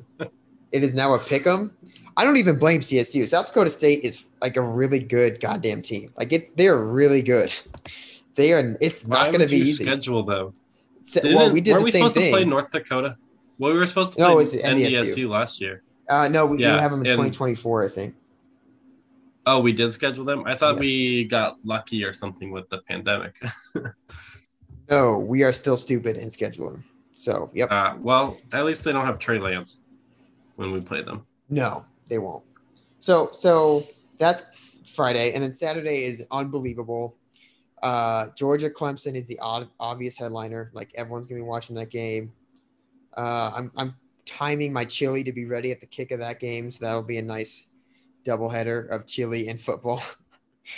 [0.71, 1.75] it is now a pick 'em.
[2.15, 3.27] I don't even blame CSU.
[3.27, 6.13] South Dakota State is like a really good goddamn team.
[6.17, 7.51] Like it, they are really good.
[8.35, 8.77] They are.
[8.79, 9.85] It's not going to be easy.
[9.85, 10.53] Schedule though.
[11.03, 12.31] So- well, we did the we same supposed thing.
[12.31, 13.17] to play North Dakota?
[13.57, 14.91] Well, we were supposed to No, play NDSU.
[14.91, 15.81] NDSU last year.
[16.09, 18.15] uh, no, we, we Yeah, have them in and- 2024, I think.
[19.47, 20.43] Oh, we did schedule them.
[20.45, 20.79] I thought Yes.
[20.81, 23.41] we got lucky or something with the pandemic.
[24.89, 26.83] No, we are still stupid in scheduling.
[27.15, 27.69] So, yep.
[27.71, 29.79] uh, well, at least they don't have Trey Lance
[30.57, 31.25] when we play them.
[31.49, 32.43] No, they won't.
[32.99, 33.83] So so
[34.17, 37.15] that's Friday, and then Saturday is unbelievable.
[37.83, 40.71] Uh, Georgia Clemson is the odd, obvious headliner.
[40.73, 42.31] Like everyone's gonna be watching that game.
[43.15, 46.71] Uh, I'm I'm timing my chili to be ready at the kick of that game,
[46.71, 47.67] so that'll be a nice
[48.25, 50.01] doubleheader of chili and football.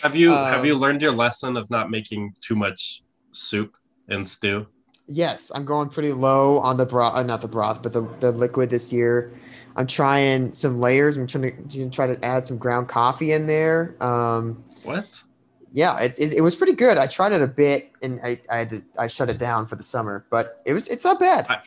[0.01, 3.77] Have you Um, have you learned your lesson of not making too much soup
[4.09, 4.67] and stew?
[5.07, 8.31] Yes, I'm going pretty low on the broth, uh, not the broth, but the, the
[8.31, 9.31] liquid this year.
[9.75, 11.17] I'm trying some layers.
[11.17, 13.95] I'm trying to, try to add some ground coffee in there.
[14.01, 15.21] Um, What?
[15.71, 16.97] yeah, it, it, it was pretty good.
[16.97, 19.75] I tried it a bit and I, I had to, I shut it down for
[19.75, 21.45] the summer, but it was, it's not bad.
[21.49, 21.61] I-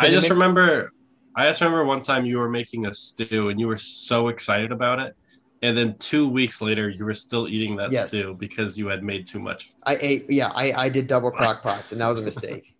[0.00, 0.90] I just remember
[1.36, 4.72] I just remember one time you were making a stew and you were so excited
[4.72, 5.14] about it.
[5.62, 8.08] And then two weeks later you were still eating that Yes.
[8.08, 9.70] stew because you had made too much.
[9.84, 12.74] I ate, yeah, I, I did double crock pots and that was a mistake.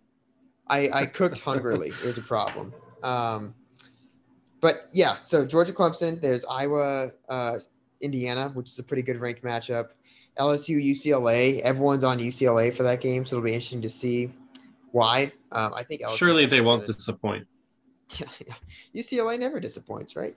[0.67, 1.89] I, I cooked hungrily.
[1.89, 2.73] It was a problem.
[3.03, 3.53] Um,
[4.61, 7.57] but yeah, so Georgia Clemson, there's Iowa, uh,
[8.01, 9.89] Indiana, which is a pretty good ranked matchup.
[10.37, 14.31] LSU, UCLA, everyone's on UCLA for that game, so it'll be interesting to see
[14.91, 15.31] why.
[15.51, 17.47] Um, I think LSU Surely they won't Yeah, disappoint.
[18.19, 18.53] yeah.
[18.95, 20.35] UCLA never disappoints, right?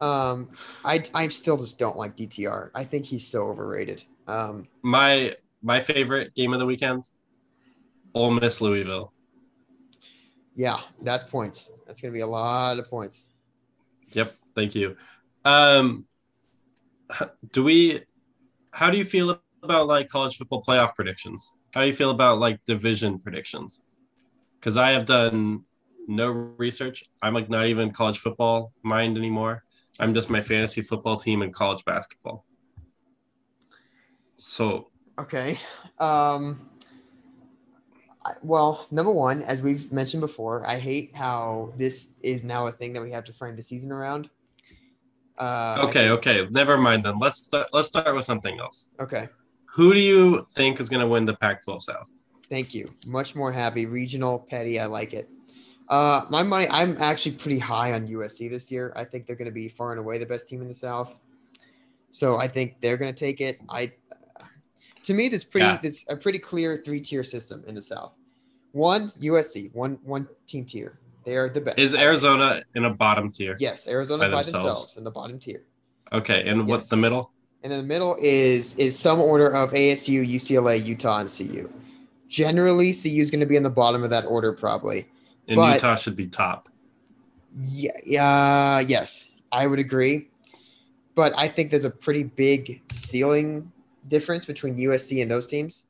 [0.00, 0.50] Um,
[0.84, 2.70] I I still just don't like DTR.
[2.74, 4.04] I think he's so overrated.
[4.26, 7.04] Um, My my favorite game of the weekend,
[8.14, 9.12] Ole Miss Louisville.
[10.54, 11.72] yeah, that's points.
[11.86, 13.26] That's gonna be a lot of points.
[14.12, 14.96] Yep, thank you.
[15.44, 16.06] Um,
[17.52, 18.00] do we?
[18.72, 21.56] How do you feel about like college football playoff predictions?
[21.74, 23.84] How do you feel about like division predictions?
[24.60, 25.64] Because I have done
[26.06, 27.04] no research.
[27.22, 29.64] I'm like not even college football mind anymore.
[29.98, 32.44] I'm just my fantasy football team and college basketball.
[34.36, 35.58] So Okay.
[35.98, 36.68] Um,
[38.42, 42.92] well, number one, as we've mentioned before, I hate how this is now a thing
[42.94, 44.28] that we have to frame the season around.
[45.38, 47.18] Uh, okay, okay, never mind then.
[47.18, 48.92] Let's start, let's start with something else.
[48.98, 49.28] Okay.
[49.74, 52.10] Who do you think is going to win the Pac-12 South?
[52.48, 52.90] Thank you.
[53.06, 53.86] Much more happy.
[53.86, 54.80] Regional, petty.
[54.80, 55.28] I like it.
[55.88, 56.66] Uh, my money.
[56.70, 58.92] I'm actually pretty high on USC this year.
[58.96, 61.14] I think they're going to be far and away the best team in the South.
[62.10, 63.58] So I think they're going to take it.
[63.68, 63.92] I,
[65.04, 65.66] to me, there's pretty.
[65.66, 65.78] Yeah.
[65.80, 68.12] There's a pretty clear three tier system in the South.
[68.72, 70.98] One USC, one one team tier.
[71.24, 71.78] They are the best.
[71.78, 73.56] Is Arizona in a bottom tier?
[73.58, 74.64] Yes, Arizona by by, themselves?
[74.64, 74.96] themselves.
[74.96, 75.62] in the bottom tier.
[76.12, 77.30] Okay, and what's the middle?
[77.62, 81.68] And in the middle is is some order of ASU, UCLA, Utah, and CU.
[82.28, 85.06] Generally, CU is going to be in the bottom of that order, probably.
[85.48, 86.68] And But- Utah should be top.
[87.54, 90.28] Yeah, yeah, yes, I would agree.
[91.14, 93.72] But I think there's a pretty big ceiling
[94.08, 95.84] difference between USC and those teams.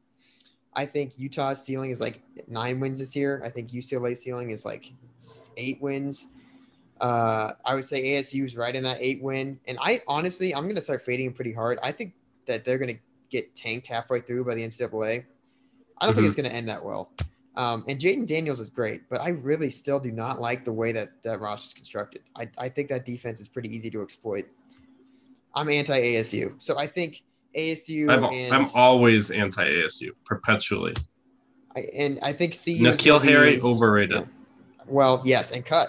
[0.74, 3.42] I think Utah's ceiling is like nine wins this year.
[3.44, 4.92] I think UCLA's ceiling is like
[5.56, 6.26] eight wins.
[7.00, 9.58] Uh, I would say ASU is right in that eight win.
[9.66, 11.78] And I honestly, I'm going to start fading pretty hard.
[11.82, 12.12] I think
[12.46, 15.24] that they're going to get tanked halfway through by the NCAA.
[15.98, 16.26] I don't think Mhm.
[16.28, 17.10] it's going to end that well.
[17.56, 20.92] Um, and Jayden Daniels is great, but I really still do not like the way
[20.92, 22.22] that that roster is constructed.
[22.36, 24.44] I, I think that defense is pretty easy to exploit.
[25.54, 27.22] I'm anti ASU, so I think
[27.56, 30.92] ASU I'm, and I'm always anti ASU, perpetually.
[31.74, 32.78] I, and I think CU.
[32.78, 34.28] N'Keal Harry overrated.
[34.86, 35.88] Well, yes, and cut.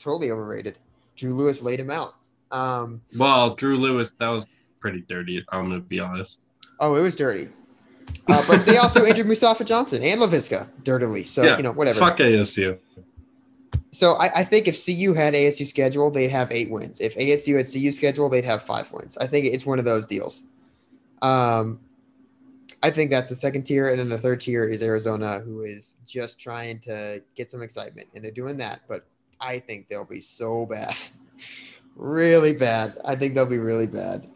[0.00, 0.78] Totally overrated.
[1.14, 2.14] Drew Lewis laid him out.
[2.50, 4.48] Um, Well, Drew Lewis, that was
[4.80, 5.44] pretty dirty.
[5.50, 6.48] I'm gonna be honest.
[6.80, 7.48] oh, it was dirty.
[8.28, 11.24] Uh, but they also injured Mustafa Johnson and Lavisca dirtily.
[11.24, 11.98] So Yeah, you know whatever.
[11.98, 12.78] Fuck ASU.
[13.90, 17.00] So I, I think if CU had ASU schedule, they'd have eight wins.
[17.00, 19.18] If ASU had CU schedule, they'd have five wins.
[19.18, 20.44] I think it's one of those deals.
[21.20, 21.78] Um,
[22.82, 25.96] I think that's the second tier, and then the third tier is Arizona, who is
[26.06, 28.80] just trying to get some excitement, and they're doing that.
[28.88, 29.06] But
[29.40, 30.96] I think they'll be so bad,
[31.96, 32.98] really bad.
[33.04, 34.26] I think they'll be really bad.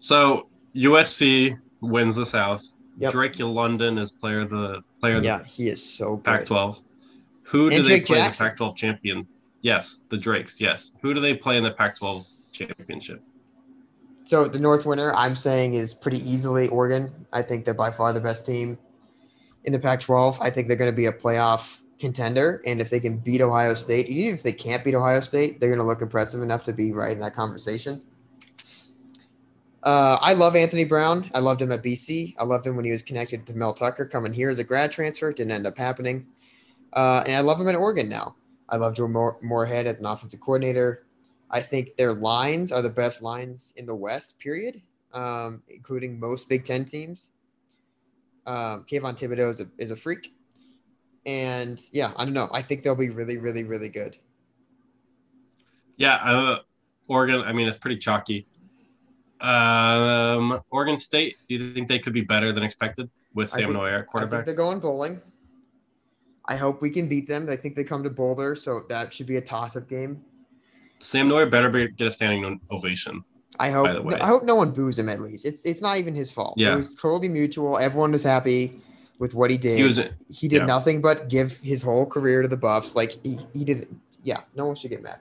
[0.00, 2.66] So USC wins the South.
[3.00, 3.12] Yep.
[3.12, 6.46] Drake London is player of the player of Yeah, he is so the good.
[6.46, 6.82] Pac-12.
[7.44, 8.46] Who do And they Drake play Jackson.
[8.46, 9.26] in the Pac-12 champion?
[9.62, 10.60] Yes, the Drakes.
[10.60, 10.92] Yes.
[11.02, 13.22] Who do they play in the Pac-12 championship?
[14.26, 17.10] So the North winner, I'm saying, is pretty easily Oregon.
[17.32, 18.78] I think they're by far the best team
[19.64, 20.36] in the Pac-12.
[20.40, 23.74] I think they're going to be a playoff contender, and if they can beat Ohio
[23.74, 26.72] State, even if they can't beat Ohio State, they're going to look impressive enough to
[26.72, 28.00] be right in that conversation.
[29.82, 31.30] Uh, I love Anthony Brown.
[31.34, 32.34] I loved him at BC.
[32.38, 34.92] I loved him when he was connected to Mel Tucker coming here as a grad
[34.92, 35.32] transfer.
[35.32, 36.26] Didn't end up happening.
[36.92, 38.36] Uh, and I love him at Oregon now.
[38.68, 39.08] I love Joe
[39.42, 41.04] Moorhead as an offensive coordinator.
[41.50, 44.80] I think their lines are the best lines in the West, period,
[45.12, 47.30] um, including most Big Ten teams.
[48.46, 50.32] Um, Kayvon Thibodeaux is a, is a freak.
[51.26, 52.48] And yeah, I don't know.
[52.52, 54.16] I think they'll be really, really, really good.
[55.96, 56.58] Yeah, uh,
[57.08, 57.42] Oregon.
[57.42, 58.46] I mean, it's pretty chalky.
[59.42, 61.36] Um, Oregon State.
[61.48, 63.96] Do you think they could be better than expected with Sam think- Noyer at I
[63.98, 64.44] think quarterback?
[64.46, 65.20] they're going bowling.
[66.46, 67.48] I hope we can beat them.
[67.48, 70.22] I think they come to Boulder, so that should be a toss-up game.
[70.98, 73.22] Sam Noyer better be, get a standing ovation.
[73.58, 73.86] I hope.
[73.86, 74.18] By the way.
[74.20, 75.08] I hope no one boos him.
[75.08, 76.54] At least it's it's not even his fault.
[76.56, 76.72] Yeah.
[76.74, 77.78] It was totally mutual.
[77.78, 78.80] Everyone was happy
[79.18, 79.78] with what he did.
[79.78, 80.00] He was
[80.30, 80.66] he did yeah.
[80.66, 82.96] nothing but give his whole career to the Buffs.
[82.96, 83.86] Like he, he did.
[84.22, 85.20] Yeah, no one should get mad.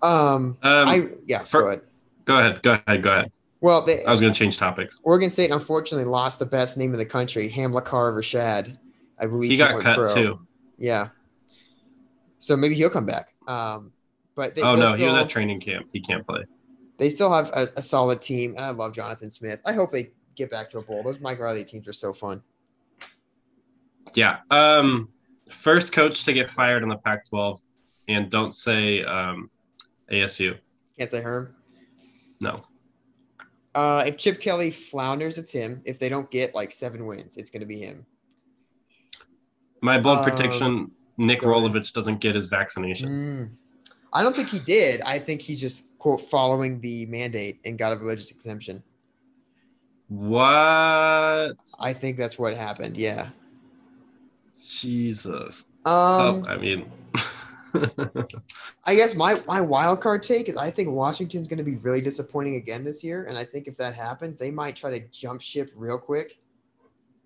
[0.00, 1.38] Um, Um, I yeah.
[1.40, 1.82] for- go ahead.
[2.24, 2.62] Go ahead.
[2.62, 3.02] Go ahead.
[3.02, 3.32] Go ahead.
[3.60, 5.00] Well, they, I was going to change topics.
[5.04, 8.76] Oregon State unfortunately lost the best name in the country, Hamilcar Rashed.
[9.20, 10.14] I believe He got went cut pro.
[10.14, 10.46] too.
[10.78, 11.08] Yeah.
[12.40, 13.34] So maybe he'll come back.
[13.46, 13.92] Um,
[14.34, 15.86] but they, oh no, he was at training camp.
[15.92, 16.44] He can't play.
[16.98, 19.60] They still have a, a solid team, and I love Jonathan Smith.
[19.64, 21.02] I hope they get back to a bowl.
[21.02, 22.42] Those Mike Riley teams are so fun.
[24.14, 24.38] Yeah.
[24.50, 25.08] Um,
[25.48, 27.62] first coach to get fired in the Pac-12.
[28.08, 29.50] and don't say um,
[30.10, 30.58] ASU.
[30.98, 31.54] Can't say Herm.
[32.42, 32.56] No.
[33.74, 35.80] Uh, if Chip Kelly flounders, it's him.
[35.84, 38.04] If they don't get like seven wins, it's going to be him.
[39.80, 41.40] My bold Um, prediction: Nick.
[41.40, 43.08] Rolovich doesn't get his vaccination.
[43.08, 43.50] Mm.
[44.12, 45.00] I don't think he did.
[45.02, 48.82] I think he's just quote following the mandate and got a religious exemption.
[50.08, 51.56] What?
[51.80, 52.98] I think that's what happened.
[52.98, 53.30] Yeah.
[54.62, 55.64] Jesus.
[55.86, 56.90] Um, oh, I mean,
[58.84, 62.00] I guess my my wild card take is I think Washington's going to be really
[62.00, 65.40] disappointing again this year, and I think if that happens, they might try to jump
[65.40, 66.38] ship real quick,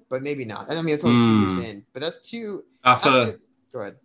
[0.08, 0.70] but maybe not.
[0.70, 1.40] I mean, it's only two Hmm.
[1.42, 2.64] years in, but that's two.
[2.84, 3.40] off That's of.
[3.72, 3.96] Go ahead.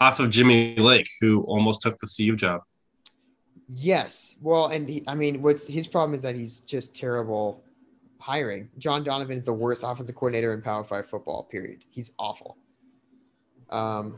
[0.00, 2.60] off of Jimmy Lake, who almost took the CU job.
[3.68, 4.34] Yes.
[4.40, 7.62] Well, and he, I mean, what's his problem is that he's just terrible
[8.18, 8.68] hiring.
[8.78, 11.42] John Donovan is the worst offensive coordinator in Power Five football.
[11.44, 11.84] Period.
[11.90, 12.56] He's awful.
[13.70, 14.16] Um,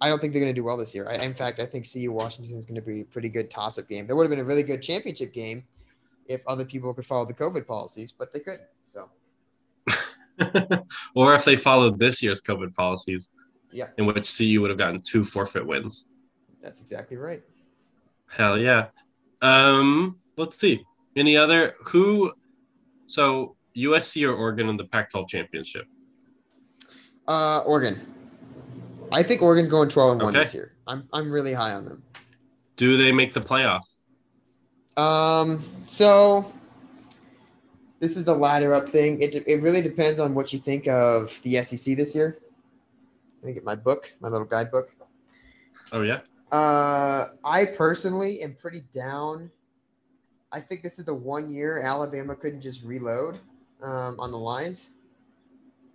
[0.00, 1.06] I don't think they're going to do well this year.
[1.08, 3.88] I, in fact, I think CU Washington is going to be a pretty good toss-up
[3.88, 4.06] game.
[4.06, 5.64] There would have been a really good championship game
[6.26, 8.68] if other people could follow the COVID policies, but they couldn't.
[8.84, 9.10] So
[11.14, 13.32] or if they followed this year's COVID policies,
[13.72, 13.88] Yeah.
[13.98, 16.08] in which CU would have gotten two forfeit wins.
[16.62, 17.42] that's exactly right.
[18.28, 18.86] Hell yeah.
[19.42, 20.84] Um, let's see.
[21.16, 22.32] Any other who?
[23.06, 25.86] So USC or Oregon in the Pac-12 championship?
[27.26, 28.00] Uh, Oregon.
[29.12, 30.44] I think Oregon's going 12 and 1 Okay.
[30.44, 30.72] this year.
[30.86, 32.02] I'm I'm really high on them.
[32.76, 33.98] Do they make the playoff?
[34.96, 36.52] Um, so
[38.00, 39.20] this is the ladder up thing.
[39.20, 42.38] It, it really depends on what you think of the SEC this year.
[43.42, 44.94] Let me get my book, my little guidebook.
[45.92, 46.20] Oh yeah.
[46.52, 49.50] Uh, I personally am pretty down.
[50.52, 53.38] I think this is the one year Alabama couldn't just reload
[53.82, 54.90] um, on the lines.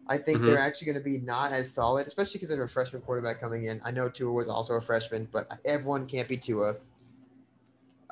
[0.07, 0.45] I think Mhm.
[0.45, 3.39] they're actually going to be not as solid, especially because they have a freshman quarterback
[3.39, 3.81] coming in.
[3.83, 6.75] I know Tua was also a freshman, but everyone can't be Tua.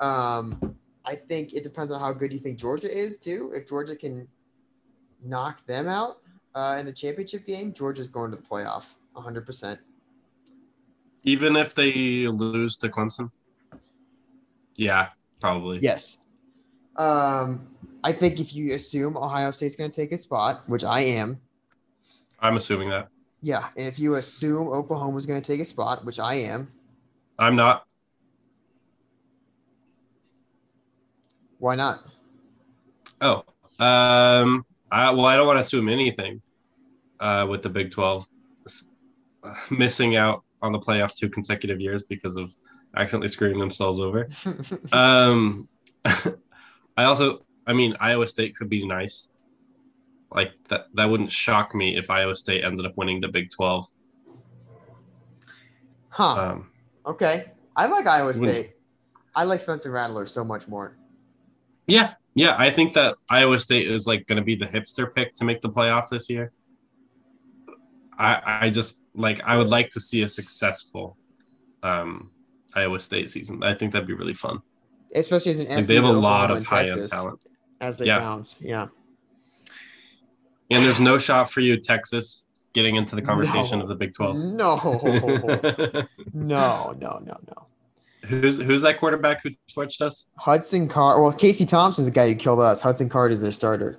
[0.00, 3.52] Um, I think it depends on how good you think Georgia is too.
[3.54, 4.26] If Georgia can
[5.22, 6.20] knock them out
[6.54, 9.46] uh, in the championship game, Georgia's going to the playoff, 100.
[9.46, 9.80] percent
[11.22, 13.30] Even if they lose to Clemson.
[14.76, 15.78] Yeah, probably.
[15.78, 16.18] Yes.
[16.96, 17.68] Um,
[18.02, 21.40] I think if you assume Ohio State's going to take a spot, which I am,
[22.44, 23.08] I'm assuming that.
[23.42, 23.68] yeah.
[23.76, 26.68] And if you assume Oklahoma's going to take a spot, which I am,
[27.38, 27.86] I'm not.
[31.58, 32.04] why not?
[33.22, 33.44] Oh,
[33.80, 36.40] um, I well, I don't want to assume anything.
[37.20, 38.26] Uh, with the Big Twelve
[39.42, 42.50] uh, missing out on the playoff two consecutive years because of
[42.96, 44.28] accidentally screwing themselves over.
[44.92, 45.68] Um,
[46.96, 49.33] I also, I mean, Iowa State could be nice.
[50.34, 53.86] Like that, that wouldn't shock me if Iowa State ended up winning the Big Twelve.
[56.08, 56.24] huh.
[56.52, 56.70] Um,
[57.06, 57.52] okay.
[57.76, 58.72] I like Iowa State.
[59.34, 60.96] I like Spencer Rattler so much more.
[61.86, 65.34] yeah, yeah, I think that Iowa State is like going to be the hipster pick
[65.34, 66.52] to make the playoff this year.
[68.16, 71.16] I, I just like, I would like to see a successful,
[71.82, 72.30] um,
[72.74, 73.62] Iowa State season.
[73.62, 74.60] I think that'd be really fun.
[75.14, 77.40] Especially as an Like they have a lot of high end talent.
[77.80, 78.20] as they Yeah.
[78.20, 78.60] bounce.
[78.60, 78.86] Yeah.
[80.70, 83.82] And there's no shot for you, Texas, getting into the conversation No.
[83.84, 84.42] of the Big 12.
[84.44, 84.74] No.
[86.32, 87.66] no, no, no, no.
[88.26, 90.30] who's who's that quarterback who switched us?
[90.36, 91.20] Hudson Card.
[91.22, 92.80] Well, Casey Thompson's the guy who killed us.
[92.80, 93.98] Hudson Card is their starter.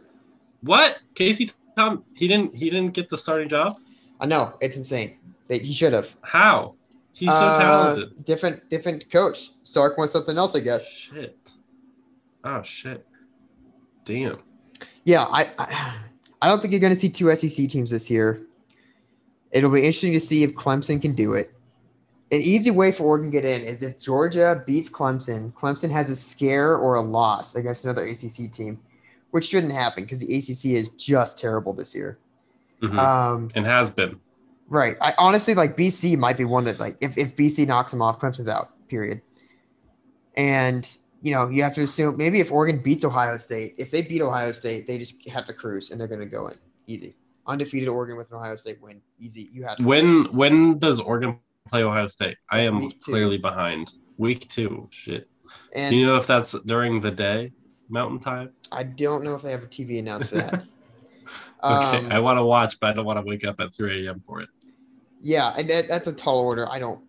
[0.61, 0.99] What?
[1.13, 3.73] Casey Tom he didn't he didn't get the starting job?
[4.19, 5.19] I know it's insane.
[5.47, 6.15] They, he should have.
[6.23, 6.75] How?
[7.13, 8.25] He's so Uh, talented.
[8.25, 9.51] Different, different coach.
[9.63, 10.87] Sark wants something else, I guess.
[10.87, 11.51] Shit.
[12.43, 13.05] Oh shit.
[14.03, 14.39] Damn.
[15.03, 15.97] Yeah, I, I,
[16.41, 18.45] I don't think you're going to see two SEC teams this year.
[19.51, 21.53] It'll be interesting to see if Clemson can do it.
[22.31, 25.53] An easy way for Oregon to get in is if Georgia beats Clemson.
[25.53, 28.79] Clemson has a scare or a loss against another ACC team,
[29.31, 32.17] which shouldn't happen because the ACC is just terrible this year.
[32.81, 32.97] Mhm.
[32.97, 34.19] Um, and has been.
[34.67, 34.97] Right.
[35.01, 38.19] I honestly like BC might be one that like if, if BC knocks them off,
[38.19, 38.69] Clemson's out.
[38.87, 39.21] Period.
[40.35, 40.87] And
[41.25, 44.21] you know you have to assume maybe if Oregon beats Ohio State, if they beat
[44.21, 46.55] Ohio State, they just have to cruise and they're going to go in
[46.85, 47.15] easy.
[47.47, 49.49] Undefeated Oregon with an Ohio State win, easy.
[49.51, 49.83] You have to.
[49.83, 52.37] When when does Oregon play Ohio State?
[52.51, 53.91] I am clearly behind.
[54.17, 54.87] Week two.
[54.91, 55.27] Shit.
[55.75, 57.53] And Do you know if that's during the day,
[57.89, 58.51] Mountain Time?
[58.71, 60.63] I don't know if they have a TV announced for that.
[61.63, 64.05] Okay, Um, I want to watch, but I don't want to wake up at 3
[64.05, 64.19] a.m.
[64.19, 64.49] for it.
[65.23, 66.71] Yeah, and that, that's a tall order.
[66.71, 67.03] I don't,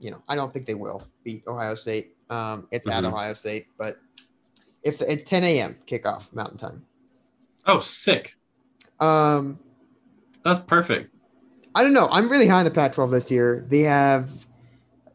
[0.00, 2.14] you know, I don't think they will beat Ohio State.
[2.30, 3.12] Um, it's at Mhm.
[3.12, 3.98] Ohio State, but
[4.82, 5.76] if it's 10 a.m.
[5.86, 6.86] kickoff Mountain Time.
[7.66, 8.36] Oh, sick.
[9.00, 9.58] Um,
[10.42, 11.16] That's perfect.
[11.74, 12.08] I don't know.
[12.10, 13.64] I'm really high in the Pac-12 this year.
[13.68, 14.46] They have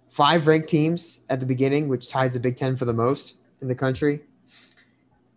[0.07, 3.67] five ranked teams at the beginning, which ties the Big Ten for the most in
[3.67, 4.21] the country.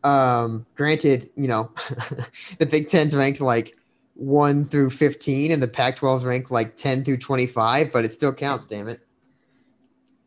[0.05, 1.73] Um, granted, you know,
[2.59, 3.77] the Big Ten's ranked like
[4.15, 8.33] one through 15 and the Pac 12's ranked like 10 through 25, but it still
[8.33, 9.01] counts, damn it.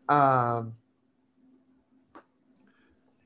[0.09, 0.73] Um,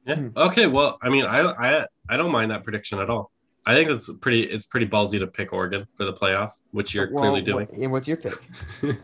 [0.06, 0.16] Yeah.
[0.16, 0.28] Hmm.
[0.36, 0.68] Okay.
[0.68, 3.32] Well, I mean, I I I don't mind that prediction at all.
[3.66, 7.10] I think it's pretty it's pretty ballsy to pick Oregon for the playoff, which you're
[7.12, 7.68] well, clearly doing.
[7.72, 8.34] and what's your pick?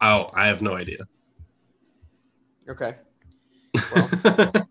[0.00, 1.06] oh, I have no idea.
[2.68, 2.94] Okay.
[3.94, 4.64] I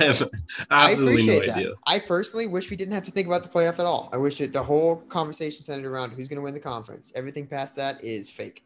[0.00, 0.22] have
[0.70, 1.56] I absolutely no appreciate that.
[1.56, 1.72] idea.
[1.86, 4.08] I personally wish we didn't have to think about the playoff at all.
[4.12, 7.12] I wish it, the whole conversation centered around who's going to win the conference.
[7.14, 8.64] Everything past that is fake.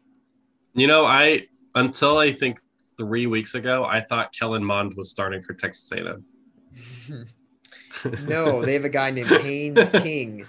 [0.73, 2.59] You know, I until I think
[2.97, 6.25] three weeks ago, I thought Kellen Mond was starting for Texas A&M.
[8.27, 10.45] no, they have a guy named Haynes King.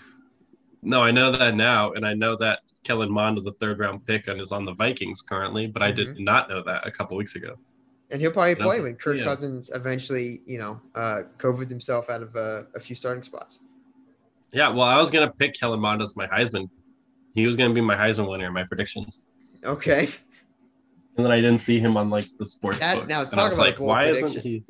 [0.83, 4.05] No, I know that now, and I know that Kellen Mond was a third round
[4.07, 7.17] pick and is on the Vikings currently, but I did not know that a couple
[7.17, 7.57] weeks ago.
[8.11, 9.25] And he'll probably And was play when Kirk yeah.
[9.25, 13.59] Cousins eventually, you know, uh, COVIDs himself out of uh, a few starting spots.
[14.53, 16.71] Yeah, well, I was gonna pick Kellen Mond as my Heisman.
[17.35, 19.25] He was gonna be my Heisman winner in my predictions,
[19.65, 20.09] Okay.
[21.17, 23.09] And then I didn't see him on like the sports That- books.
[23.09, 24.29] now and I was about like, why prediction.
[24.29, 24.65] isn't he?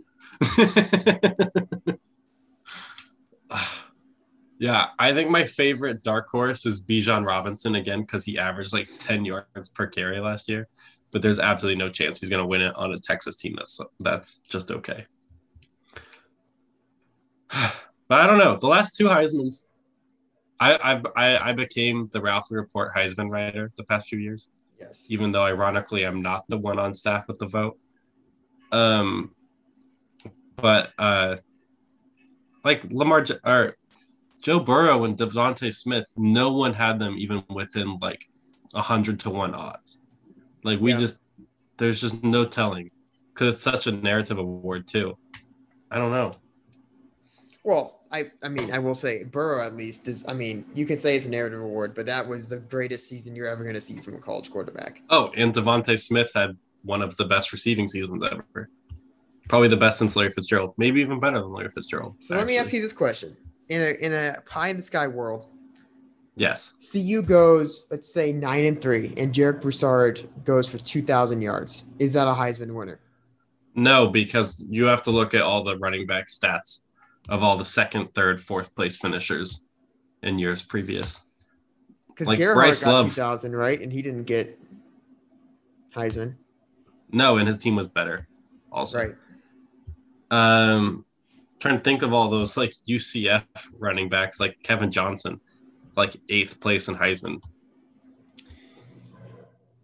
[4.59, 8.89] yeah, I think my favorite dark horse is Bijan Robinson again because he averaged like
[8.99, 10.69] 10 yards per carry last year.
[11.13, 13.55] But there's absolutely no chance he's going to win it on a Texas team.
[13.57, 15.07] That's that's just okay.
[18.09, 18.57] But I don't know.
[18.61, 19.67] The last two Heisman's,
[20.61, 25.07] I I've, I I became the Ralphie Report Heisman writer the past few years Yes.
[25.11, 27.79] even though ironically I'm not the one on staff with the vote.
[28.73, 29.35] Um,
[30.57, 31.37] but uh,
[32.65, 33.75] like Lamar J- or
[34.43, 38.27] Joe Burrow and DeVonta Smith, no one had them even within like
[38.75, 40.03] a hundred to one odds.
[40.65, 40.99] Like we Yeah.
[40.99, 41.21] just
[41.79, 42.91] there's just no telling
[43.33, 45.17] because it's such a narrative award too.
[45.91, 46.33] I don't know.
[47.65, 50.25] Well, I, I mean, I will say Burrow at least is.
[50.29, 53.35] I mean, you can say it's a narrative award, but that was the greatest season
[53.35, 55.03] you're ever going to see from a college quarterback.
[55.11, 58.71] Oh, and DeVonta Smith had one of the best receiving seasons ever.
[59.49, 60.75] Probably the best since Larry Fitzgerald.
[60.77, 62.17] Maybe even better than Larry Fitzgerald.
[62.21, 63.37] So let me ask you this question:
[63.69, 65.49] in a in a pie in the sky world,
[66.37, 66.75] Yes.
[66.93, 71.85] CU goes, let's say nine and three, and Jarek Broussard goes for two thousand yards.
[71.99, 73.01] Is that a Heisman winner?
[73.75, 76.86] No, because you have to look at all the running back stats
[77.29, 79.69] of all the second, third, fourth place finishers
[80.23, 81.25] in years previous.
[82.09, 83.07] Because Like Gerhard Bryce got Love.
[83.09, 83.81] two thousand, right?
[83.81, 84.59] And he didn't get
[85.95, 86.35] Heisman,
[87.13, 88.29] No, and his team was better
[88.71, 88.99] also.
[88.99, 89.15] right?
[90.31, 91.05] Um
[91.61, 93.45] trying to think of all those like UCF
[93.79, 95.41] running backs like Kevin Johnson,
[95.97, 97.41] like eighth place in Heisman.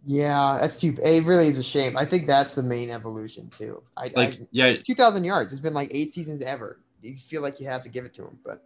[0.05, 0.97] Yeah, that's too.
[1.01, 1.95] It really is a shame.
[1.95, 3.81] I think that's the main evolution too.
[3.95, 5.51] I, Like, I yeah, two thousand yards.
[5.53, 6.82] It's been like eight seasons ever.
[7.03, 8.63] You feel like you have to give it to him, but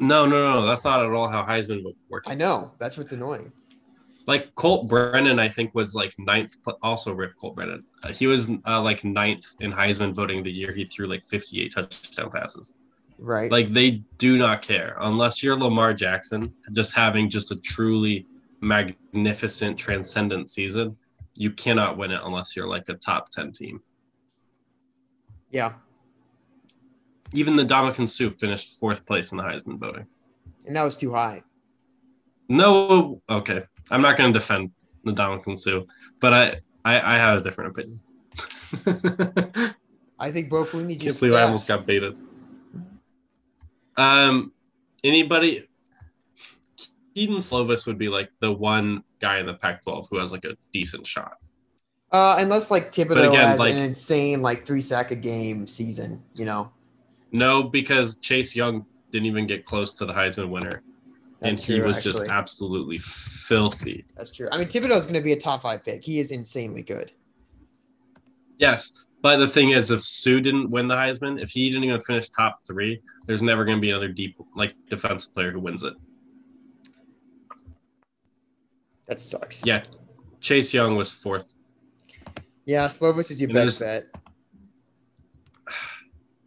[0.00, 2.24] no, no, no, that's not at all how Heisman would work.
[2.26, 3.52] I know that's what's annoying.
[4.26, 6.56] Like Colt Brennan, I think was like ninth.
[6.82, 7.84] Also, Rip Colt Brennan.
[8.02, 11.72] Uh, he was uh, like ninth in Heisman voting the year he threw like 58
[11.74, 12.78] touchdown passes.
[13.18, 13.50] Right.
[13.50, 18.26] Like they do not care unless you're Lamar Jackson, just having just a truly
[18.60, 20.96] magnificent, transcendent season.
[21.36, 23.82] You cannot win it unless you're like a top 10 team.
[25.50, 25.74] yeah,
[27.32, 30.06] Even the Ndamukong Suh finished fourth place in the Heisman voting.
[30.66, 31.42] and that was too high.
[32.48, 33.64] No, okay.
[33.90, 34.70] I'm not going to defend
[35.04, 35.82] the Ndamukong Suh,
[36.20, 37.98] but I, I, I have a different opinion.
[40.18, 41.22] I think Bo Pelini just.
[41.22, 42.16] I almost got baited.
[43.96, 44.52] Um,
[45.02, 45.68] anybody?
[47.14, 50.56] Kedon Slovis would be like the one guy in the Pac-12 who has like a
[50.72, 51.36] decent shot.
[52.10, 56.22] Uh, unless like Thibodeaux again, has like- an insane like three sack a game season,
[56.34, 56.70] you know.
[57.34, 60.84] No, because Chase Young didn't even get close to the Heisman winner,
[61.42, 62.12] and That's he true, was actually.
[62.12, 64.04] just absolutely filthy.
[64.16, 64.46] That's true.
[64.52, 66.04] I mean, Thibodeaux is going to be a top five pick.
[66.04, 67.10] He is insanely good.
[68.58, 71.98] Yes, but the thing is, if Suh didn't win the Heisman, if he didn't even
[71.98, 75.82] finish top three, there's never going to be another deep like defensive player who wins
[75.82, 75.94] it.
[79.08, 79.66] That sucks.
[79.66, 79.82] Yeah,
[80.40, 81.58] Chase Young was fourth.
[82.64, 84.04] Yeah, Slovis is your And best bet.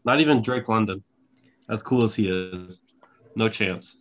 [0.07, 1.03] Not even Drake London,
[1.69, 2.81] as cool as he is,
[3.35, 3.99] no chance.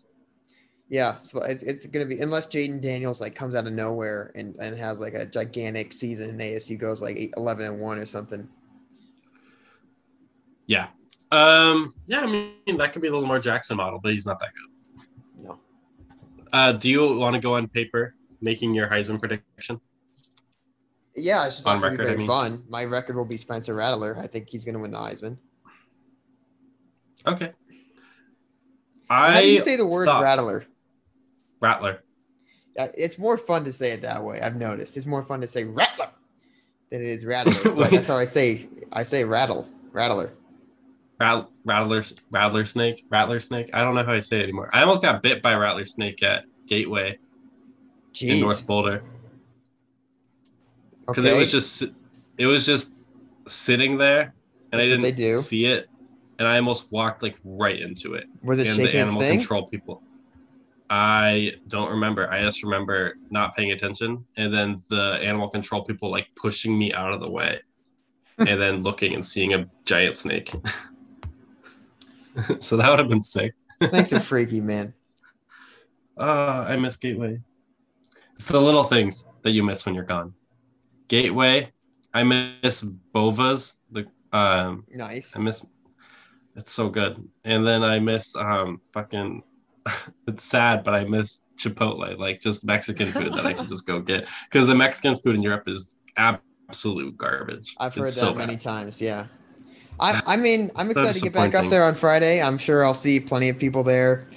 [0.88, 4.30] Yeah, so it's, it's going to be unless Jayden Daniels like comes out of nowhere
[4.36, 7.98] and, and has like a gigantic season and ASU goes like eight, 11 and one
[7.98, 8.48] or something.
[10.68, 10.86] Yeah.
[11.32, 11.92] Um.
[12.06, 12.20] Yeah.
[12.20, 15.44] I mean, that could be the Lamar Jackson model, but he's not that good.
[15.44, 15.58] No.
[16.52, 19.80] Uh, do you want to go on paper making your Heisman prediction?
[21.16, 22.60] Yeah, it's just On not going to be record, very I mean.
[22.60, 22.64] fun.
[22.68, 24.16] My record will be Spencer Rattler.
[24.20, 25.36] I think he's going to win the Heisman.
[27.26, 27.52] Okay.
[29.08, 30.64] How do you say the word thought- Rattler?
[31.60, 32.02] Rattler.
[32.78, 34.40] Uh, It's more fun to say it that way.
[34.40, 34.96] I've noticed.
[34.96, 36.10] It's more fun to say Rattler
[36.90, 37.54] than it is Rattler.
[37.76, 38.68] but that's how I say.
[38.92, 40.32] I say rattle, Rattler.
[41.18, 43.70] Rat, rattler, rattler snake, rattler snake.
[43.72, 44.68] I don't know how I say it anymore.
[44.74, 47.18] I almost got bit by a rattler snake at Gateway
[48.20, 49.02] in North Boulder
[51.06, 51.34] because okay.
[51.34, 51.84] it was just
[52.36, 52.94] it was just
[53.48, 54.34] sitting there,
[54.72, 55.38] and I That's they didn't do.
[55.38, 55.88] see it,
[56.38, 58.26] and I almost walked like right into it.
[58.42, 59.38] was it and the animal thing?
[59.38, 60.02] control people.
[60.88, 62.30] I don't remember.
[62.30, 66.92] I just remember not paying attention, and then the animal control people like pushing me
[66.92, 67.60] out of the way,
[68.38, 70.52] and then looking and seeing a giant snake.
[72.60, 73.54] so that would have been sick.
[73.82, 74.94] Snakes are freaky, man.
[76.16, 77.40] Uh, I miss Gateway.
[78.36, 80.34] It's the little things that you miss when you're gone.
[81.08, 81.72] Gateway.
[82.14, 82.84] I miss
[83.14, 83.80] Bova's.
[83.90, 85.36] The um, Nice.
[85.36, 85.66] I miss.
[86.56, 87.22] It's so good.
[87.44, 89.42] And then I miss um fucking.
[90.26, 94.00] it's sad, but I miss Chipotle, like just Mexican food that I can just go
[94.00, 97.74] get because the Mexican food in Europe is absolute garbage.
[97.78, 98.60] I've heard It's that so many bad.
[98.60, 99.00] times.
[99.00, 99.26] Yeah.
[99.98, 102.42] I, I mean, I'm So excited to get back up there on Friday.
[102.42, 104.28] I'm sure I'll see plenty of people there.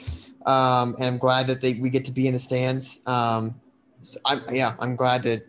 [0.46, 3.00] Um, and I'm glad that they, we get to be in the stands.
[3.06, 3.56] Um,
[4.02, 5.42] so I'm, yeah, I'm glad that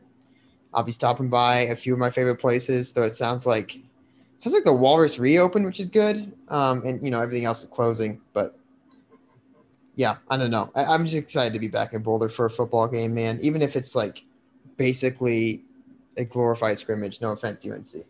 [0.74, 2.92] I'll be stopping by a few of my favorite places.
[2.92, 3.78] Though it sounds like
[4.40, 6.32] sounds like the Walrus reopened, which is good.
[6.48, 8.58] Um, and you know everything else is closing, but
[9.96, 10.70] yeah, I don't know.
[10.74, 13.38] I, I'm just excited to be back in Boulder for a football game, man.
[13.42, 14.22] Even if it's like
[14.76, 15.62] basically
[16.16, 17.20] a glorified scrimmage.
[17.20, 18.04] No offense, UNC.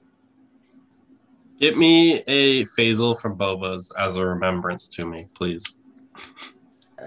[1.58, 5.74] Get me a Faisal from Boba's as a remembrance to me, please.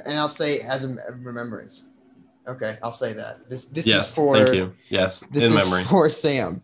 [0.06, 1.90] and I'll say as a remembrance.
[2.48, 3.50] Okay, I'll say that.
[3.50, 4.74] This this yes, is for thank you.
[4.90, 5.86] Yes, This in is memory.
[5.86, 6.62] for Sam.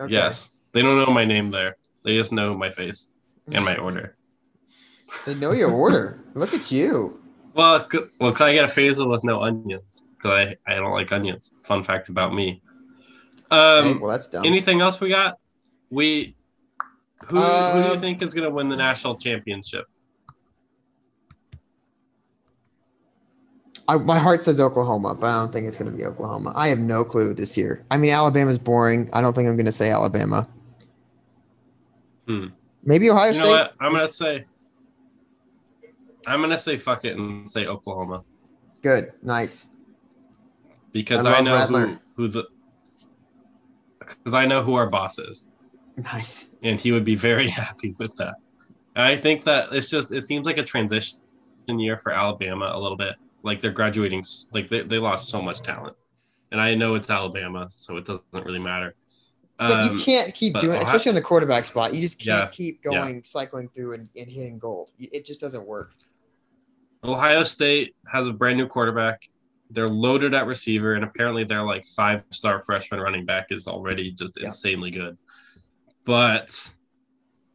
[0.00, 0.12] Okay.
[0.12, 1.76] Yes, they don't know my name there.
[2.04, 3.14] They just know my face
[3.50, 4.16] and my order.
[5.26, 6.20] They know your order.
[6.34, 7.20] Look at you.
[7.54, 10.92] Well, c- well, cause I get a Faisal with no onions because I, I don't
[10.92, 11.54] like onions.
[11.62, 12.62] Fun fact about me.
[13.50, 14.46] Um, Okay, well, that's dumb.
[14.46, 15.36] anything else we got?
[15.90, 16.34] We
[17.26, 19.84] who who do you Um, think is gonna win the national championship?
[23.88, 26.52] I, my heart says Oklahoma, but I don't think it's going to be Oklahoma.
[26.54, 27.84] I have no clue this year.
[27.90, 29.10] I mean, Alabama's boring.
[29.12, 30.48] I don't think I'm going to say Alabama.
[32.26, 32.46] Hmm.
[32.84, 33.44] Maybe Ohio You State.
[33.44, 33.74] know what?
[33.80, 34.44] I'm gonna say.
[36.26, 38.24] I'm gonna say fuck it and say Oklahoma
[38.82, 39.66] Good, nice.
[40.92, 41.86] because I I, know Rattler.
[42.14, 42.44] who who the
[43.98, 45.48] because I know who our boss is.
[45.96, 46.48] Nice.
[46.62, 48.34] and he would be very happy with that.
[48.96, 51.18] I think that it's just it seems like a transition
[51.68, 53.14] year for Alabama a little bit.
[53.42, 55.96] Like they're graduating, like they, they lost so much talent,
[56.52, 58.94] and I know it's Alabama, so it doesn't really matter.
[59.68, 61.94] But Um, you can't keep doing, Ohio- especially on the quarterback spot.
[61.94, 62.90] You just can't Yeah, keep yeah.
[62.90, 64.90] going, cycling through and, and hitting gold.
[64.98, 65.92] It just doesn't work.
[67.04, 69.28] Ohio State has a brand new quarterback.
[69.70, 74.12] They're loaded at receiver, and apparently their like five star freshman running back is already
[74.12, 74.46] just Yeah.
[74.46, 75.16] insanely good.
[76.04, 76.72] But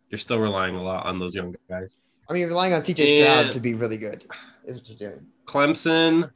[0.10, 2.01] you're still relying a lot on those young guys.
[2.30, 4.26] I mean, you're relying on CJ Stroud And- to be really good.
[4.66, 5.26] Is what you're doing.
[5.45, 6.30] Clemson,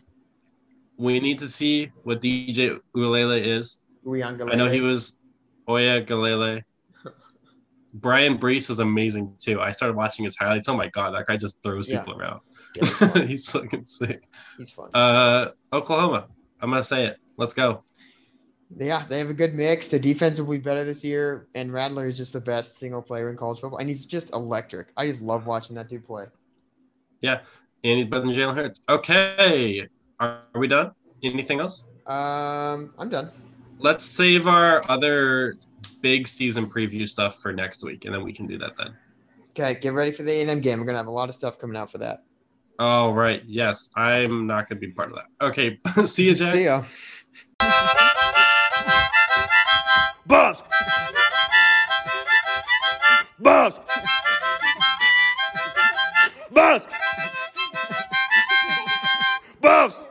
[0.97, 3.83] we need to see what DJ Ulele is.
[4.05, 5.20] Uyanga I know he was
[5.71, 6.63] Oya Galele.
[7.93, 9.59] Bryan Bresee is amazing too.
[9.61, 10.69] I started watching his highlights.
[10.69, 11.99] Oh my god, that guy just throws Yeah.
[12.03, 12.41] people around.
[12.75, 14.23] Yeah, he's, fucking sick.
[14.57, 14.89] He's fun.
[14.93, 16.27] Uh, Oklahoma.
[16.61, 17.17] I'm gonna say it.
[17.37, 17.83] Let's go.
[18.77, 19.87] yeah, they have a good mix.
[19.89, 23.29] The defense will be better this year, and Rattler is just the best single player
[23.29, 24.87] in college football, and he's just electric.
[24.95, 26.25] I just love watching that dude play.
[27.21, 27.41] Yeah,
[27.83, 28.83] and he's better than Jalen Hurts.
[28.87, 29.87] Okay,
[30.19, 30.91] are, are we done?
[31.23, 31.85] Anything else?
[32.07, 33.31] Um, I'm done.
[33.81, 35.57] Let's save our other
[36.01, 38.95] big season preview stuff for next week, and then we can do that then.
[39.49, 40.79] Okay, get ready for the A&M game.
[40.79, 42.23] We're gonna have a lot of stuff coming out for that.
[42.77, 43.89] Oh right, yes.
[43.95, 45.45] I'm not gonna be part of that.
[45.45, 46.53] Okay, see you, Jack.
[46.53, 46.83] See ya.
[50.27, 50.61] Boss!
[53.39, 53.79] Boss!
[56.51, 56.87] Boss!
[59.59, 60.05] Boss!